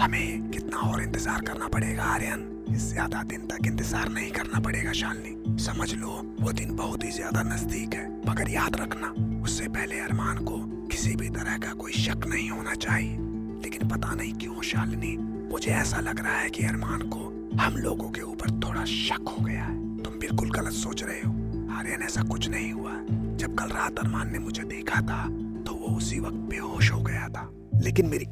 हमें 0.00 0.50
कितना 0.50 0.90
और 0.90 1.02
इंतज़ार 1.02 1.40
करना 1.40 1.68
पड़ेगा, 1.68 2.02
आर्यन। 2.02 2.53
ज़्यादा 2.76 3.22
दिन 3.22 3.46
तक 3.46 3.66
इंतज़ार 3.66 4.08
नहीं 4.08 4.30
करना 4.30 4.60
पड़ेगा, 4.60 4.92
शालिनी। 4.92 5.62
समझ 5.62 5.92
लो, 5.94 6.10
वो 6.40 6.52
दिन 6.52 6.74
बहुत 6.76 7.04
ही 7.04 7.10
ज़्यादा 7.10 7.42
नज़दीक 7.42 7.94
है, 7.94 8.06
मगर 8.28 8.50
याद 8.50 8.76
रखना, 8.76 9.12
उससे 9.42 9.68
पहले 9.68 9.98
अरमान 10.00 10.44
को 10.44 10.58
किसी 10.88 11.14
भी 11.16 11.28
तरह 11.28 11.58
का 11.58 11.72
कोई 11.72 11.92
शक 11.92 12.26
नहीं 12.26 12.48
होना 12.50 12.74
चाहिए। 12.76 13.16
लेकिन 13.64 13.88
पता 13.88 14.14
नहीं 14.14 14.32
क्यों, 14.32 14.60
शालिनी, 14.62 15.16
मुझे 15.52 15.70
ऐसा 15.72 16.00
लग 16.00 16.20
रहा 16.20 16.36
है 16.36 16.50
कि 16.50 16.64
अरमान 16.64 17.08
को 17.08 17.22
हम 17.60 17.76
लोगों 17.76 18.10
के 18.10 18.22
ऊपर 18.22 18.50
थोड़ा 18.60 18.84
शक 18.84 19.28
हो 19.28 19.44
गया 19.44 19.62
है। 19.62 20.02
तुम 20.02 20.18
बिल्कुल 20.18 20.50
गलत 20.50 20.72
सोच 20.72 21.02
रहे 21.02 21.20
हो। 21.20 21.32
आर्यन, 21.72 22.02
ऐसा 22.02 22.22
कुछ 22.22 22.48
नहीं 22.48 22.72
हुआ। 22.72 22.92
जब 23.36 23.54
कल 23.58 23.68
रात 23.68 23.98
अरमान 23.98 24.32
ने 24.32 24.38
मुझे 24.38 24.62
देखा 24.64 25.00
था 25.00 25.22
तो 25.64 25.74
वो 25.74 25.96
उसी 25.96 26.18
वक्त 26.20 26.36
बेहोश 26.50 26.90
हो 26.92 27.02
गया 27.02 27.28
था। 27.28 27.50
लेकिन 27.74 28.06
मेरी 28.06 28.26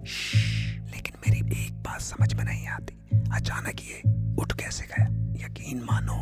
मेरी 1.27 1.65
एक 1.65 1.73
बात 1.73 2.01
समझ 2.01 2.35
में 2.35 2.45
नहीं 2.45 2.69
आती। 2.69 2.95
अचानक 3.35 3.81
ये 3.81 4.03
उठ 4.39 4.53
कैसे 4.53 4.85
गया? 4.85 5.07
यकीन 5.47 5.83
मानो, 5.83 6.17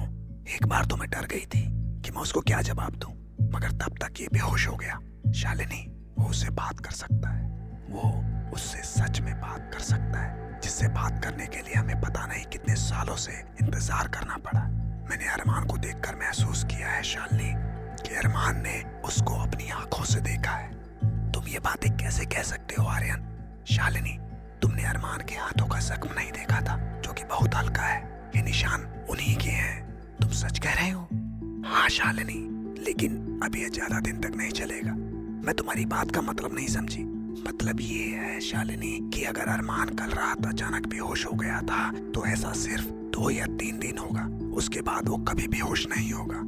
एक 0.55 0.67
बार 0.67 0.85
तो 0.85 0.97
मैं 0.97 1.11
डर 1.11 1.27
गई 1.27 1.45
थी 1.47 1.63
कि 2.03 2.11
मैं 2.11 2.23
उसको 2.23 2.41
क्या 2.41 2.61
जवाब 2.61 2.97
दूँ, 2.97 3.13
मगर 3.53 3.71
तब 3.71 3.97
तक 4.03 4.21
ये 4.21 4.29
बेहोश 4.33 4.69
हो 4.69 4.77
गया। 4.77 4.99
शालिनी, 5.33 5.87
वो 6.19 6.29
उससे 6.29 6.51
बात 6.51 6.81
कर 6.81 6.91
सकता 6.91 7.29
है। 7.29 7.49
वो 7.91 8.25
उससे 8.55 8.83
सच 8.83 9.21
में 9.21 9.35
बात 9.35 9.71
कर 9.73 9.81
सकता 9.81 10.21
है, 10.21 10.61
जिससे 10.61 10.89
बात 10.89 11.25
करने 11.25 11.47
के 11.47 11.57
लिए 11.57 11.75
हमें 11.75 12.01
पता 12.01 12.27
नहीं 12.27 12.45
कितने 12.45 12.75
सालों 12.77 13.17
से 13.17 13.33
इंतज़ार 13.63 14.09
करना 14.09 14.37
पड़ा। 14.37 14.61
मैंने 15.11 15.29
अरमान 15.29 15.65
को 15.65 15.77
देखकर 15.77 16.17
महसूस 16.17 16.65
किया 16.65 16.89
है, 16.89 17.03
शालिनी, 17.03 17.53
कि 18.03 18.15
अरमान 18.15 18.63
ने 18.63 18.83
उसको 19.05 19.35
अपनी 19.35 19.71
आँखों 19.71 20.05
से 20.05 20.21
देखा 20.21 20.51
है। 20.51 20.71
तुम 21.33 21.47
ये 21.47 21.59
बातें 21.59 21.97
कैसे 21.97 22.25
कह 22.25 22.43
सकते 22.43 22.75
हो, 22.75 22.87
आर्यन? 22.87 23.27
शालिनी 23.71 24.19
तुमने 24.63 24.85
अरमान 24.85 25.19
के 25.19 25.35
हाथों 25.35 25.67
का 25.67 25.79
जख्म 25.79 26.09
नहीं 26.17 26.33
देखा 26.33 26.61
था, 26.61 27.01
जो 27.05 27.13
कि 27.13 27.25
बहुत 27.25 27.55
हल्का 27.55 27.83
है। 27.83 28.31
ये 28.37 28.43
निशान 28.43 29.07
उन्हीं 29.11 29.37
के 29.37 29.51
हैं। 29.51 30.19
तुम 30.21 30.31
सच 30.31 30.59
कह 30.59 30.75
रहे 30.75 30.91
हो? 30.91 31.09
हाँ 31.67 31.89
शालिनी, 31.89 32.41
लेकिन 32.85 33.41
अभी 33.43 33.63
ये 33.63 33.69
ज़्यादा 33.69 34.01
दिन 34.01 34.21
तक 34.21 34.37
नहीं 34.37 34.51
चलेगा। 34.51 34.93
मैं 35.45 35.55
तुम्हारी 35.55 35.85
बात 35.87 36.11
का 36.11 36.21
मतलब 36.21 36.55
नहीं 36.55 36.67
समझी। 36.67 37.05
मतलब 37.49 37.81
ये 37.81 38.05
है, 38.05 38.41
शालिनी, 38.41 39.11
कि 39.15 39.25
अगर 39.25 39.49
अरमान 39.49 39.89
कल 39.89 40.11
रात 40.11 40.47
अचानक 40.47 40.87
बेहोश 40.87 41.27
हो 41.27 41.37
गया 41.37 41.61
था 41.61 41.91
तो 42.15 42.27
ऐसा 42.27 42.53
सिर्फ़ 42.53 42.87
दो 42.87 43.31
या 43.31 43.47
तीन 43.47 43.79
दिन 43.79 43.99
होगा। 43.99 44.29
उसके 44.57 44.81
बाद 44.81 45.09
वो 45.09 45.17
कभी 45.17 45.49
बेहोश 45.49 45.87
नहीं 45.87 46.13
होगा। 46.13 46.41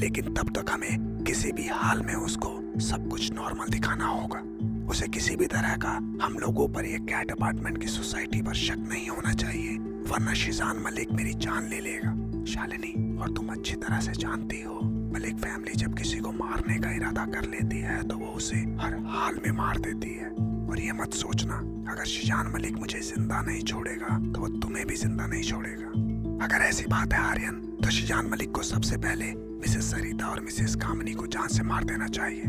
लेकिन 0.00 0.34
तब 0.34 0.52
तक 0.56 0.70
हमें 0.70 1.24
किसी 1.26 1.52
भी 1.52 1.68
हाल 1.68 2.02
में 2.02 2.14
उसको 2.14 2.80
सब 2.80 3.08
कुछ 3.08 3.32
नॉर्मल 3.32 3.68
दिखाना 3.68 4.06
होगा। 4.06 4.42
उसे 4.88 5.06
किसी 5.08 5.36
भी 5.36 5.46
तरह 5.46 5.76
का 5.76 5.90
हम 6.22 6.36
लोगों 6.40 6.68
पर 6.68 6.84
ये 6.84 6.98
कैट 7.08 7.30
अपार्टमेंट 7.30 7.78
की 7.78 7.86
सोसाइटी 7.88 8.42
पर 8.42 8.54
शक 8.56 8.86
नहीं 8.90 9.08
होना 9.08 9.32
चाहिए, 9.34 9.76
वरना 10.08 10.34
शिजान 10.34 10.82
मलिक 10.84 11.12
मेरी 11.12 11.32
जान 11.36 11.68
ले 11.68 11.80
लेगा। 11.80 12.12
शालिनी, 12.46 12.92
और 13.18 13.32
तुम 13.32 13.48
अच्छी 13.48 13.74
तरह 13.76 14.00
से 14.00 14.12
जानती 14.14 14.60
हो, 14.62 14.80
मलिक 15.14 15.36
फैमिली 15.38 15.74
जब 15.76 15.94
किसी 15.94 16.18
को 16.18 16.32
मारने 16.34 16.78
का 16.78 16.90
इरादा 16.92 17.24
कर 17.26 17.48
लेती 17.50 17.80
है 17.80 18.02
तो 18.08 18.16
वो 18.18 18.32
उसे 18.32 18.56
हर 18.80 18.96
हाल 19.06 19.40
में 19.46 19.50
मार 19.56 19.78
देती 19.78 20.14
है। 20.14 20.30
और 20.68 20.80
ये 20.80 20.92
मत 20.92 21.14
सोचना, 21.14 21.56
अगर 21.92 22.04
शिजान 22.06 22.52
मलिक 22.54 22.76
मुझे 22.76 23.00
ज़िंदा 23.02 23.40
नहीं 23.42 23.62
छोड़ेगा 23.62 24.18
तो 24.32 24.40
वो 24.40 24.48
तुम्हें 24.58 24.86
भी 24.86 24.96
ज़िंदा 24.96 25.26
नहीं 25.26 25.42
छोड़ेगा। 25.42 26.44
अगर 26.44 26.64
ऐसी 26.64 26.84
बात 26.86 27.12
है 27.12 27.20
आर्यन 27.20 27.60
तो 27.82 27.90
शिजान 27.90 28.26
मलिक 28.26 28.50
को 28.50 28.62
सबसे 28.64 28.96
पहले 28.96 29.32
मिसेस 29.60 29.90
सरिता 29.90 30.26
और 30.26 30.40
मिसेस 30.40 30.74
कामनी 30.76 31.12
को 31.12 31.26
जान 31.26 31.48
से 31.48 31.62
मार 31.64 31.84
देना 31.84 32.06
चाहिए। 32.08 32.44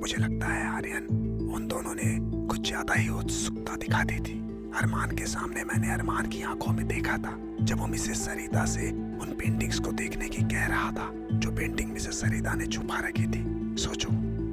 मुझे 0.00 0.16
लगता 0.16 0.46
है 0.46 0.66
आर्यन 0.68 1.06
उन 1.48 1.66
दोनों 1.66 1.94
ने 1.94 2.46
कुछ 2.46 2.66
ज़्यादा 2.68 2.94
ही 2.94 3.08
उत्सुकता 3.10 3.76
दिखा 3.76 4.02
दी 4.04 4.18
थी। 4.18 4.38
अरमान 4.78 5.10
के 5.10 5.26
सामने 5.26 5.64
मैंने 5.64 5.92
अरमान 5.92 6.26
की 6.26 6.42
आँखों 6.42 6.72
में 6.72 6.86
देखा 6.88 7.16
था, 7.18 7.36
जब 7.60 7.78
वो 7.80 7.86
मिसेस 7.86 8.24
सरिता 8.24 8.64
से 8.66 8.90
उन 8.90 9.34
पेंटिंग्स 9.38 9.78
को 9.78 9.92
देखने 9.92 10.28
की 10.28 10.42
कह 10.44 10.66
रहा 10.66 10.90
था, 10.92 11.10
जो 11.32 11.50
पेंटिंग 11.50 11.92
मिसेस 11.92 12.20
सरिता 12.20 12.54
ने 12.54 12.66
छुपा 12.66 12.98
रखी 12.98 13.26
थी। 13.26 13.44
सोचो 13.82 14.10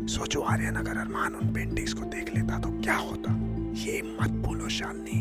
सोचो 0.08 0.42
आर्यन, 0.42 0.76
अगर 0.76 0.98
अरमान 0.98 1.34
उन 1.34 1.54
पेंटिंग्स 1.54 1.94
को 1.94 2.06
देख 2.06 2.34
लेता 2.36 2.60
तो 2.60 2.70
क्या 2.82 2.96
होता? 2.96 3.32
ये 3.78 4.02
मत 4.22 4.32
बोलो 4.46 4.70
शालनी, 4.70 5.20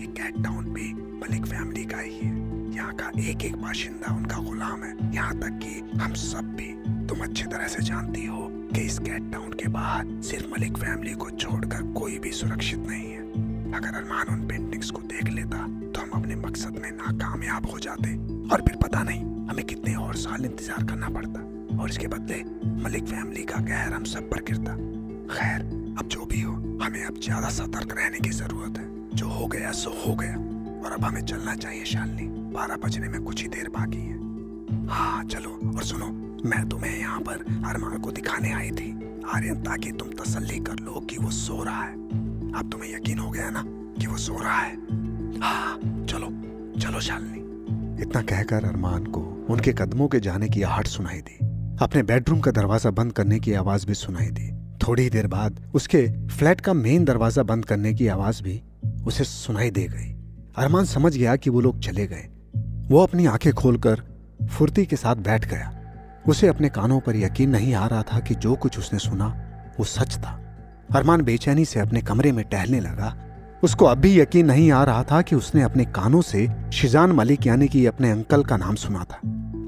ये 0.00 0.06
कैट 0.12 0.42
टाउन 0.44 0.64
भी 0.74 0.92
मलिक 0.92 1.46
फैमिली 1.46 1.84
का 1.84 1.98
ही 1.98 2.16
है। 2.16 2.34
यहाँ 2.74 2.94
का 2.94 3.10
एक 3.20 3.44
एक 3.44 3.56
बाशिंदा 3.56 4.14
उनका 4.14 4.38
गुलाम 4.38 4.82
है। 4.82 5.14
यहाँ 5.14 5.38
तक 5.40 5.58
कि 5.62 5.98
हम 5.98 6.14
सब 6.14 6.54
भी। 6.56 6.72
तुम 7.06 7.20
अच्छी 7.24 7.44
तरह 7.44 7.66
से 7.66 7.82
जानती 7.82 8.26
हो 8.26 8.48
कि 8.76 8.82
इस 8.82 8.98
कैट 8.98 9.30
टाउन 9.32 9.52
के 9.52 9.68
बाहर 9.68 10.06
सिर्फ़ 10.22 10.46
मलिक 10.46 10.78
फैमिली 10.78 11.12
को 11.12 11.30
छोड़कर 11.30 11.82
कोई 11.92 12.18
भी 12.18 12.30
सुरक्षित 12.30 12.78
नहीं 12.78 13.10
है। 13.10 13.72
अगर 13.72 13.94
अरमान 13.96 14.28
उन 14.28 14.46
पेंटिंग्स 14.48 14.90
को 14.90 15.00
देख 15.02 15.28
लेता 15.28 15.58
तो 15.66 16.00
हम 16.00 16.10
अपने 16.20 16.36
मकसद 16.36 16.78
में 16.82 16.90
नाकामयाब 16.90 17.66
हो 17.66 17.78
जाते। 17.78 18.14
और 18.48 18.62
फिर 18.62 18.76
पता 18.76 19.02
नहीं, 19.02 19.22
हमें 19.48 19.64
कितने 19.64 19.94
और 19.94 20.16
साल 20.16 20.44
इंतज़ार 20.44 20.84
करना 20.84 21.08
पड़ता। 21.08 21.40
और 21.82 21.90
इसके 21.90 22.08
बदले, 22.08 22.42
मलिक 22.82 23.04
फैमिली 23.04 23.44
का 23.44 23.60
कहर 23.60 23.92
हम 23.92 24.04
सब 24.04 24.30
पर 24.30 24.42
गिरता। 24.42 24.74
खैर, 25.34 25.62
अब 25.98 26.08
जो 26.08 26.26
भी 26.26 26.40
हो, 26.40 26.52
हमें 26.84 27.04
अब 27.04 27.20
ज़्यादा 27.20 27.48
सतर्क 27.48 27.96
रहने 27.98 28.20
की 28.20 28.30
ज़रूरत 28.30 28.78
है। 28.78 29.16
जो 29.16 29.28
हो 29.28 29.46
गया, 29.46 29.72
सो 29.72 29.90
हो 30.06 30.14
गया। 30.14 30.36
और 30.84 30.92
अब 30.92 31.04
हमें 31.04 31.24
चलना 31.24 31.54
चाहिए, 31.54 31.84
शालनी। 31.84 32.28
बारह 32.52 32.76
बजने 32.76 33.08
में 33.08 33.22
कुछ 33.22 33.42
ही 33.42 33.48
देर 33.48 33.68
बाकी 33.68 33.98
है। 33.98 34.86
हाँ 34.86 35.24
चलो, 35.24 35.60
और 35.76 35.82
सुनो। 35.82 36.25
मैं 36.46 36.68
तुम्हें 36.68 36.98
यहाँ 36.98 37.20
पर 37.20 37.44
अरमान 37.68 37.98
को 37.98 38.10
दिखाने 38.12 38.52
आई 38.52 38.70
थी। 38.70 38.90
आर्यन 39.34 39.62
ताकि 39.62 39.90
तुम 39.92 40.08
तसल्ली 40.08 40.58
कर 40.58 40.74
लो 40.74 41.00
कि 41.00 41.16
वो 41.18 41.30
सो 41.30 41.62
रहा 41.62 41.82
है। 41.82 41.94
अब 42.52 42.68
तुम्हें 42.72 42.94
यकीन 42.94 43.18
हो 43.18 43.30
गया 43.30 43.50
ना 43.50 43.64
कि 44.00 44.06
वो 44.06 44.16
सो 44.16 44.38
रहा 44.40 44.60
है। 44.60 44.74
हाँ 45.40 45.78
चलो 46.06 46.28
चलो 46.80 47.00
शालिनी। 47.00 48.02
इतना 48.02 48.22
कहकर 48.22 48.64
अरमान 48.64 49.06
को 49.06 49.20
उनके 49.50 49.72
कदमों 49.72 50.08
के 50.08 50.20
जाने 50.20 50.48
की 50.48 50.62
आहट 50.62 50.86
सुनाई 50.86 51.20
दी। 51.20 51.38
अपने 51.82 52.02
बेडरूम 52.02 52.40
का 52.40 52.50
दरवाज़ा 52.50 52.90
बंद 52.90 53.12
करने 53.12 53.40
की 53.40 53.52
आवाज़ 53.52 53.86
भी 53.86 53.94
सुनाई 53.94 54.30
दी। 54.30 54.50
थोड़ी 54.78 55.08
देर 55.10 55.26
बाद 55.26 55.60
उसके 55.74 56.06
फ्लैट 56.28 56.60
का 56.60 56.72
मेन 56.72 57.04
दरवाज़ा 57.04 57.42
बंद 57.42 57.64
करने 57.64 57.94
की 57.94 58.06
आवाज़ 58.06 58.42
भी 58.42 58.62
उसे 59.06 59.24
सुनाई 59.24 59.70
दे 59.70 59.86
गई। 59.88 60.12
अरमान 60.56 60.84
समझ 60.84 61.16
गया 61.16 61.36
कि 61.36 61.50
वो 61.50 61.60
लोग 61.60 61.80
चले 61.80 62.06
गए। 62.06 62.28
वो 62.88 63.02
अपनी 63.02 63.26
आँखें 63.26 63.52
खोलकर 63.52 64.02
फुर्ती 64.50 64.86
के 64.86 64.96
साथ 64.96 65.16
बैठ 65.16 65.48
गया। 65.48 65.72
उसे 66.28 66.48
अपने 66.48 66.68
कानों 66.68 67.00
पर 67.00 67.16
यकीन 67.16 67.50
नहीं 67.50 67.74
आ 67.74 67.86
रहा 67.86 68.02
था 68.02 68.20
कि 68.20 68.34
जो 68.34 68.54
कुछ 68.54 68.78
उसने 68.78 68.98
सुना, 68.98 69.26
वो 69.78 69.84
सच 69.84 70.16
था। 70.16 70.40
अरमान 70.94 71.22
बेचैनी 71.22 71.64
से 71.64 71.80
अपने 71.80 72.00
कमरे 72.00 72.32
में 72.32 72.44
टहलने 72.44 72.80
लगा। 72.80 73.14
उसको 73.62 73.84
अब 73.84 73.98
भी 73.98 74.20
यकीन 74.20 74.46
नहीं 74.46 74.70
आ 74.72 74.82
रहा 74.84 75.02
था 75.02 75.20
कि 75.22 75.36
उसने 75.36 75.62
अपने 75.62 75.84
कानों 75.84 76.20
से 76.22 76.48
शिजान 76.72 77.12
मलिक, 77.12 77.46
यानी 77.46 77.68
कि 77.68 77.86
अपने 77.86 78.10
अंकल 78.10 78.44
का 78.44 78.56
नाम 78.56 78.74
सुना 78.74 79.04
था। 79.04 79.20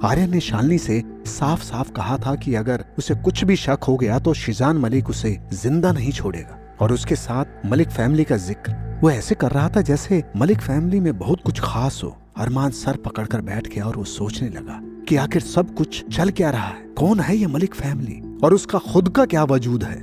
आर्यन 0.08 0.30
ने 0.30 0.40
शालनी 0.40 0.78
से 0.78 1.02
साफ़ 1.26 1.62
साफ़ 1.62 1.90
कहा 1.92 2.16
था 2.16 2.34
कि 2.34 2.54
अगर 2.54 2.84
उसे 2.98 3.14
कुछ 3.14 3.44
भी 3.44 3.56
शक 3.56 3.84
हो 3.88 3.96
गया 3.96 4.18
तो 4.18 4.34
शिजान 4.34 4.76
मलिक 4.76 5.10
उसे 5.10 5.38
ज़िंदा 5.52 5.92
नहीं 5.92 6.12
छोड़ेगा। 6.12 6.58
और 6.80 6.92
उसके 6.92 7.16
साथ 7.16 7.66
मलिक 7.66 7.90
फैमिली 7.90 8.24
का 8.24 8.36
ज़िक्र। 8.36 9.00
वो 9.02 9.10
ऐसे 9.10 9.34
कर 9.34 9.50
रहा 9.50 9.68
था 9.68 9.80
जैसे 9.80 10.22
मलिक 10.36 10.60
फैमिली 10.60 11.00
में 11.00 11.18
बहुत 11.18 11.42
कुछ 11.44 11.60
खास 11.60 12.00
हो। 12.04 12.16
अरमान 12.38 12.71
सर 12.71 12.97
पकड़कर 12.97 13.40
बैठ 13.40 13.68
गया 13.68 13.85
और 13.85 13.97
वो 13.97 14.04
सोचने 14.04 14.49
लगा 14.49 14.80
कि 15.09 15.16
आखिर 15.16 15.42
सब 15.42 15.75
कुछ 15.75 16.04
चल 16.16 16.30
क्या 16.30 16.50
रहा 16.50 16.66
है? 16.66 16.87
कौन 16.99 17.21
है 17.21 17.37
ये 17.37 17.47
मलिक 17.47 17.75
फैमिली? 17.75 18.21
और 18.45 18.54
उसका 18.54 18.78
खुद 18.78 19.09
का 19.09 19.25
क्या 19.25 19.45
वजूद 19.45 19.85
है? 19.85 19.99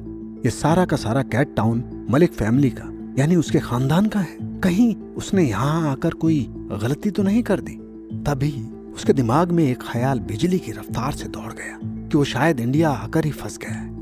ये 0.46 0.50
सारा 0.50 0.86
का 0.86 0.98
सारा 0.98 1.22
कैट 1.22 1.56
टाउन 1.56 2.08
मलिक 2.10 2.34
फैमिली 2.34 2.70
का, 2.70 2.92
यानी 3.20 3.36
उसके 3.36 3.60
खानदान 3.60 4.08
का 4.08 4.20
है। 4.20 4.38
कहीं 4.62 4.96
उसने 4.96 5.44
यहाँ 5.44 5.92
आकर 5.92 6.14
कोई 6.14 6.46
गलती 6.82 7.12
तो 7.12 7.24
नहीं 7.24 7.44
कर 7.44 7.60
दी? 7.60 7.74
तभी 8.26 8.52
उसके 8.96 9.14
दिमाग 9.14 9.52
में 9.52 9.64
एक 9.64 9.84
ख्याल 9.92 10.20
बिजली 10.20 10.60
की 10.60 10.72
रफ्तार 10.72 11.12
से 11.12 11.28
दौड़ 11.28 11.52
गया 11.52 11.80
कि 12.10 12.18
वो 12.18 12.24
शायद 12.24 12.60
इंडिया 12.60 12.90
आकर 12.90 13.26
ही 13.26 13.32
फंस 13.32 13.58
गया 13.58 13.72
है। 13.72 13.94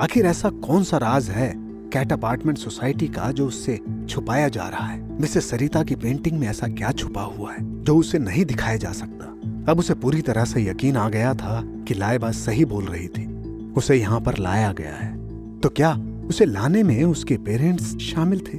आखिर 0.00 0.26
ऐसा 0.26 0.50
कौन 0.50 0.84
सा 0.84 0.96
राज 0.96 1.30
है 1.30 1.50
कैट 1.92 2.12
अपार्टमेंट 2.12 2.58
सोसाइटी 2.58 3.08
का 3.08 3.30
जो 3.32 3.46
उससे 3.46 3.78
छुपाया 4.08 4.48
जा 4.48 4.68
रहा 4.68 4.86
है। 4.86 5.20
मिसेस 5.20 5.50
सरिता 5.50 5.82
की 5.82 5.94
पेंटिंग 5.94 6.38
में 6.38 6.48
ऐसा 6.48 6.68
क्या 6.68 6.90
छुपा 6.92 7.22
हुआ 7.22 7.52
है, 7.52 7.84
जो 7.84 7.96
उसे 7.96 8.18
नहीं 8.18 8.44
दिखाया 8.44 8.76
जा 8.76 8.92
सकता। 8.92 9.26
अब 9.72 9.78
उसे 9.78 9.94
पूरी 9.94 10.22
तरह 10.22 10.44
से 10.44 10.64
यकीन 10.64 10.96
आ 10.96 11.08
गया 11.08 11.34
था 11.34 11.62
कि 11.88 11.94
लाएबा 11.94 12.30
सही 12.30 12.64
बोल 12.64 12.84
रही 12.84 13.08
थी। 13.08 13.26
उसे 13.72 13.96
यहाँ 13.96 14.20
पर 14.20 14.38
लाया 14.38 14.72
गया 14.72 14.94
है। 14.94 15.16
तो 15.60 15.68
क्या 15.68 15.94
उसे 16.28 16.44
लाने 16.44 16.82
में 16.82 17.04
उसके 17.04 17.36
पेरेंट्स 17.36 17.96
शामिल 17.98 18.40
थे? 18.40 18.58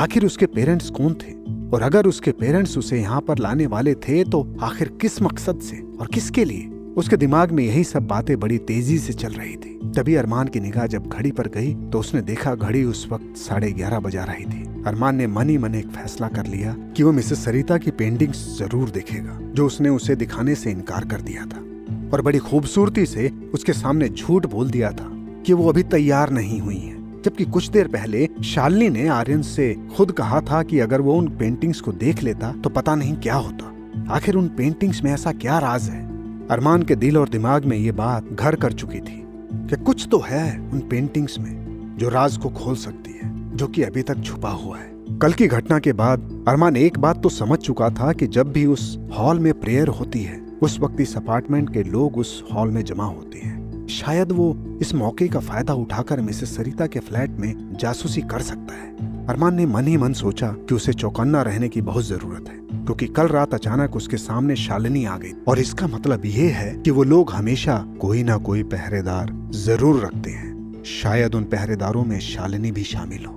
आखिर 0.00 0.26
उसके 0.26 0.46
पेरेंट्स 0.46 0.90
कौन 0.90 1.14
थे? 1.14 1.32
और 1.76 1.82
अगर 1.82 2.06
उसके 2.06 2.32
पेरेंट्स 2.32 2.78
उसे 2.78 3.00
यहाँ 3.00 3.20
पर 3.20 3.38
लाने 3.38 3.66
वाले 3.66 3.94
थे 3.94 4.24
तो 4.24 4.56
आखिर 4.62 4.88
किस 5.00 5.22
मकसद 5.22 5.58
से 5.58 5.76
और 6.00 6.06
किसके 6.06 6.44
लिए? 6.44 6.68
उसके 6.96 7.16
दिमाग 7.16 7.50
में 7.50 7.62
यही 7.64 7.82
सब 7.84 8.06
बातें 8.06 8.38
बड़ी 8.40 8.56
तेज़ी 8.58 8.98
से 8.98 9.12
चल 9.12 9.32
रही 9.32 9.54
थी। 9.56 9.78
तभी 9.96 10.14
अरमान 10.14 10.48
की 10.48 10.60
निगाह 10.60 10.86
जब 10.86 11.06
घड़ी 11.08 11.30
पर 11.30 11.48
गई 11.48 11.74
तो 11.90 11.98
उसने 11.98 12.20
देखा 12.22 12.54
घड़ी 12.54 12.82
उस 12.84 13.06
वक्त 13.10 13.36
साढ़े 13.38 13.70
ग्यारह 13.72 14.00
बजा 14.00 14.24
रही 14.24 14.44
थी। 14.44 14.64
अरमान 14.86 15.16
ने 15.16 15.26
मन 15.26 15.48
ही 15.48 15.56
मन 15.58 15.74
एक 15.74 15.88
फैसला 15.88 16.28
कर 16.28 16.46
लिया 16.46 16.74
कि 16.96 17.02
वो 17.02 17.12
मिसेस 17.12 17.44
सरिता 17.44 17.78
की 17.78 17.90
पेंटिंग 17.90 18.32
ज़रूर 18.32 18.90
देखेगा, 18.90 19.38
जो 19.44 19.66
उसने 19.66 19.88
उसे 19.88 20.16
दिखाने 20.16 20.54
से 20.54 20.70
इनकार 20.70 21.04
कर 21.04 21.20
दिया 21.20 21.46
था। 21.46 21.64
और 22.12 22.22
बड़ी 22.22 22.38
खूबसूरती 22.40 23.06
से 23.06 23.28
उसके 23.54 23.72
सामने 23.72 24.08
झूठ 24.08 24.46
बोल 24.46 24.70
दिया 24.70 24.90
था 24.90 25.08
कि 25.46 25.52
वो 25.52 25.68
अभी 25.68 25.82
तैयार 25.84 26.30
नहीं 26.30 26.60
हुई 26.60 26.76
है। 26.76 26.98
जबकि 27.22 27.44
कुछ 27.46 27.68
देर 27.68 27.88
पहले 27.88 28.28
शालिनी 28.44 28.88
ने 28.90 29.08
आर्यन 29.10 29.42
से 29.44 29.74
खुद 29.96 30.12
कहा 30.12 30.40
था 30.40 30.62
कि 30.62 30.78
अगर 30.80 31.00
वो 31.00 31.14
उन 31.14 31.28
पेंटिंग्स 31.38 31.80
को 31.80 31.92
देख 31.94 32.22
लेता 32.22 32.52
तो 32.54 32.70
पता 32.70 32.94
नहीं 32.94 33.16
क्या 33.16 33.34
होता। 33.36 34.14
आखिर 34.14 34.34
उन 34.34 34.48
पेंटिंग्स 34.48 35.02
में 35.04 35.12
ऐसा 35.12 35.32
क्या 35.34 35.58
राज 35.58 35.88
है? 35.88 36.08
अरमान 36.50 36.82
के 36.82 36.94
दिल 36.96 37.18
और 37.18 37.28
दिमाग 37.28 37.64
में 37.64 37.76
ये 37.76 37.92
बात 37.92 38.28
घर 38.32 38.54
कर 38.54 38.72
चुकी 38.72 38.98
थी 38.98 39.24
कि 39.68 39.76
कुछ 39.76 40.06
तो 40.10 40.18
है 40.18 40.58
उन 40.72 40.78
पेंटिंग्स 40.80 41.38
में 41.38 41.96
जो 41.98 42.08
राज 42.08 42.36
को 42.36 42.48
खोल 42.48 42.76
सकती 42.76 43.12
है, 43.12 43.56
जो 43.56 43.66
कि 43.66 43.82
अभी 43.82 44.02
तक 44.02 44.22
छुपा 44.24 44.50
हुआ 44.50 44.78
है। 44.78 45.18
कल 45.18 45.32
की 45.32 45.46
घटना 45.46 45.78
के 45.78 45.92
बाद 45.92 46.44
अरमान 46.48 46.76
एक 46.76 46.98
बात 46.98 47.22
तो 47.22 47.28
समझ 47.28 47.58
चुका 47.58 47.90
था 47.90 48.12
कि 48.12 48.26
जब 48.26 48.52
भी 48.52 48.66
उस 48.66 48.98
हॉल 49.12 49.38
में 49.38 49.52
प्रेयर 49.60 49.88
होती 49.88 50.22
है, 50.22 50.40
उस 50.62 50.78
वक्त 50.80 51.00
इस 51.00 51.16
अपार्टमेंट 51.16 51.72
के 51.72 51.82
लोग 51.82 52.18
उस 52.18 52.42
हॉल 52.52 52.70
में 52.70 52.84
जमा 52.84 53.04
होते 53.04 53.38
हैं। 53.38 53.86
शायद 53.86 54.32
वो 54.32 54.78
इस 54.80 54.94
मौके 54.94 55.28
का 55.28 55.40
फ़ायदा 55.40 55.74
उठाकर 55.74 56.20
मिसेस 56.20 56.56
सरिता 56.56 56.86
के 56.86 57.00
फ्लैट 57.00 57.30
में 57.30 57.76
जासूसी 57.80 58.22
कर 58.22 58.40
सकता 58.40 58.74
है। 58.74 59.26
अरमान 59.26 59.54
ने 59.54 59.66
मन 59.66 59.86
ही 59.86 59.96
मन 59.96 60.12
सोचा 60.12 60.48
कि 60.48 60.74
उसे 60.74 60.92
चौकन्ना 60.92 61.42
रहने 61.42 61.68
की 61.68 61.80
बहुत 61.80 62.04
ज़रूरत 62.04 62.48
है। 62.48 62.69
क्योंकि 62.84 63.06
कल 63.06 63.28
रात 63.28 63.54
अचानक 63.54 63.96
उसके 63.96 64.16
सामने 64.16 64.56
शालिनी 64.56 65.04
आ 65.04 65.16
गई। 65.18 65.32
और 65.48 65.58
इसका 65.58 65.86
मतलब 65.86 66.24
ये 66.26 66.48
है 66.48 66.74
कि 66.76 66.90
वो 66.90 67.02
लोग 67.02 67.32
हमेशा 67.32 67.76
कोई 68.00 68.22
ना 68.22 68.36
कोई 68.36 68.62
पहरेदार 68.62 69.32
ज़रूर 69.54 70.04
रखते 70.04 70.30
हैं। 70.30 70.82
शायद 70.82 71.34
उन 71.34 71.44
पहरेदारों 71.44 72.04
में 72.04 72.18
शालिनी 72.20 72.72
भी 72.72 72.84
शामिल 72.84 73.24
हो। 73.24 73.34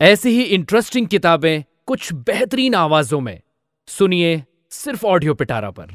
ऐसी 0.00 0.30
ही 0.30 0.42
इंटरेस्टिंग 0.42 1.06
किताबें 1.06 1.62
कुछ 1.86 2.12
बेहतरीन 2.12 2.74
आवाजों 2.74 3.20
में। 3.20 3.40
सुनिए 3.88 4.42
सिर्फ़ 4.70 5.06
ऑडियो 5.06 5.34
पिटारा 5.34 5.70
पर। 5.70 5.94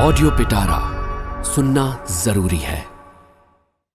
ऑडियो 0.00 0.30
पिटारा 0.30 1.42
सुनना 1.44 2.04
ज़रूरी 2.10 2.56
है। 2.56 2.93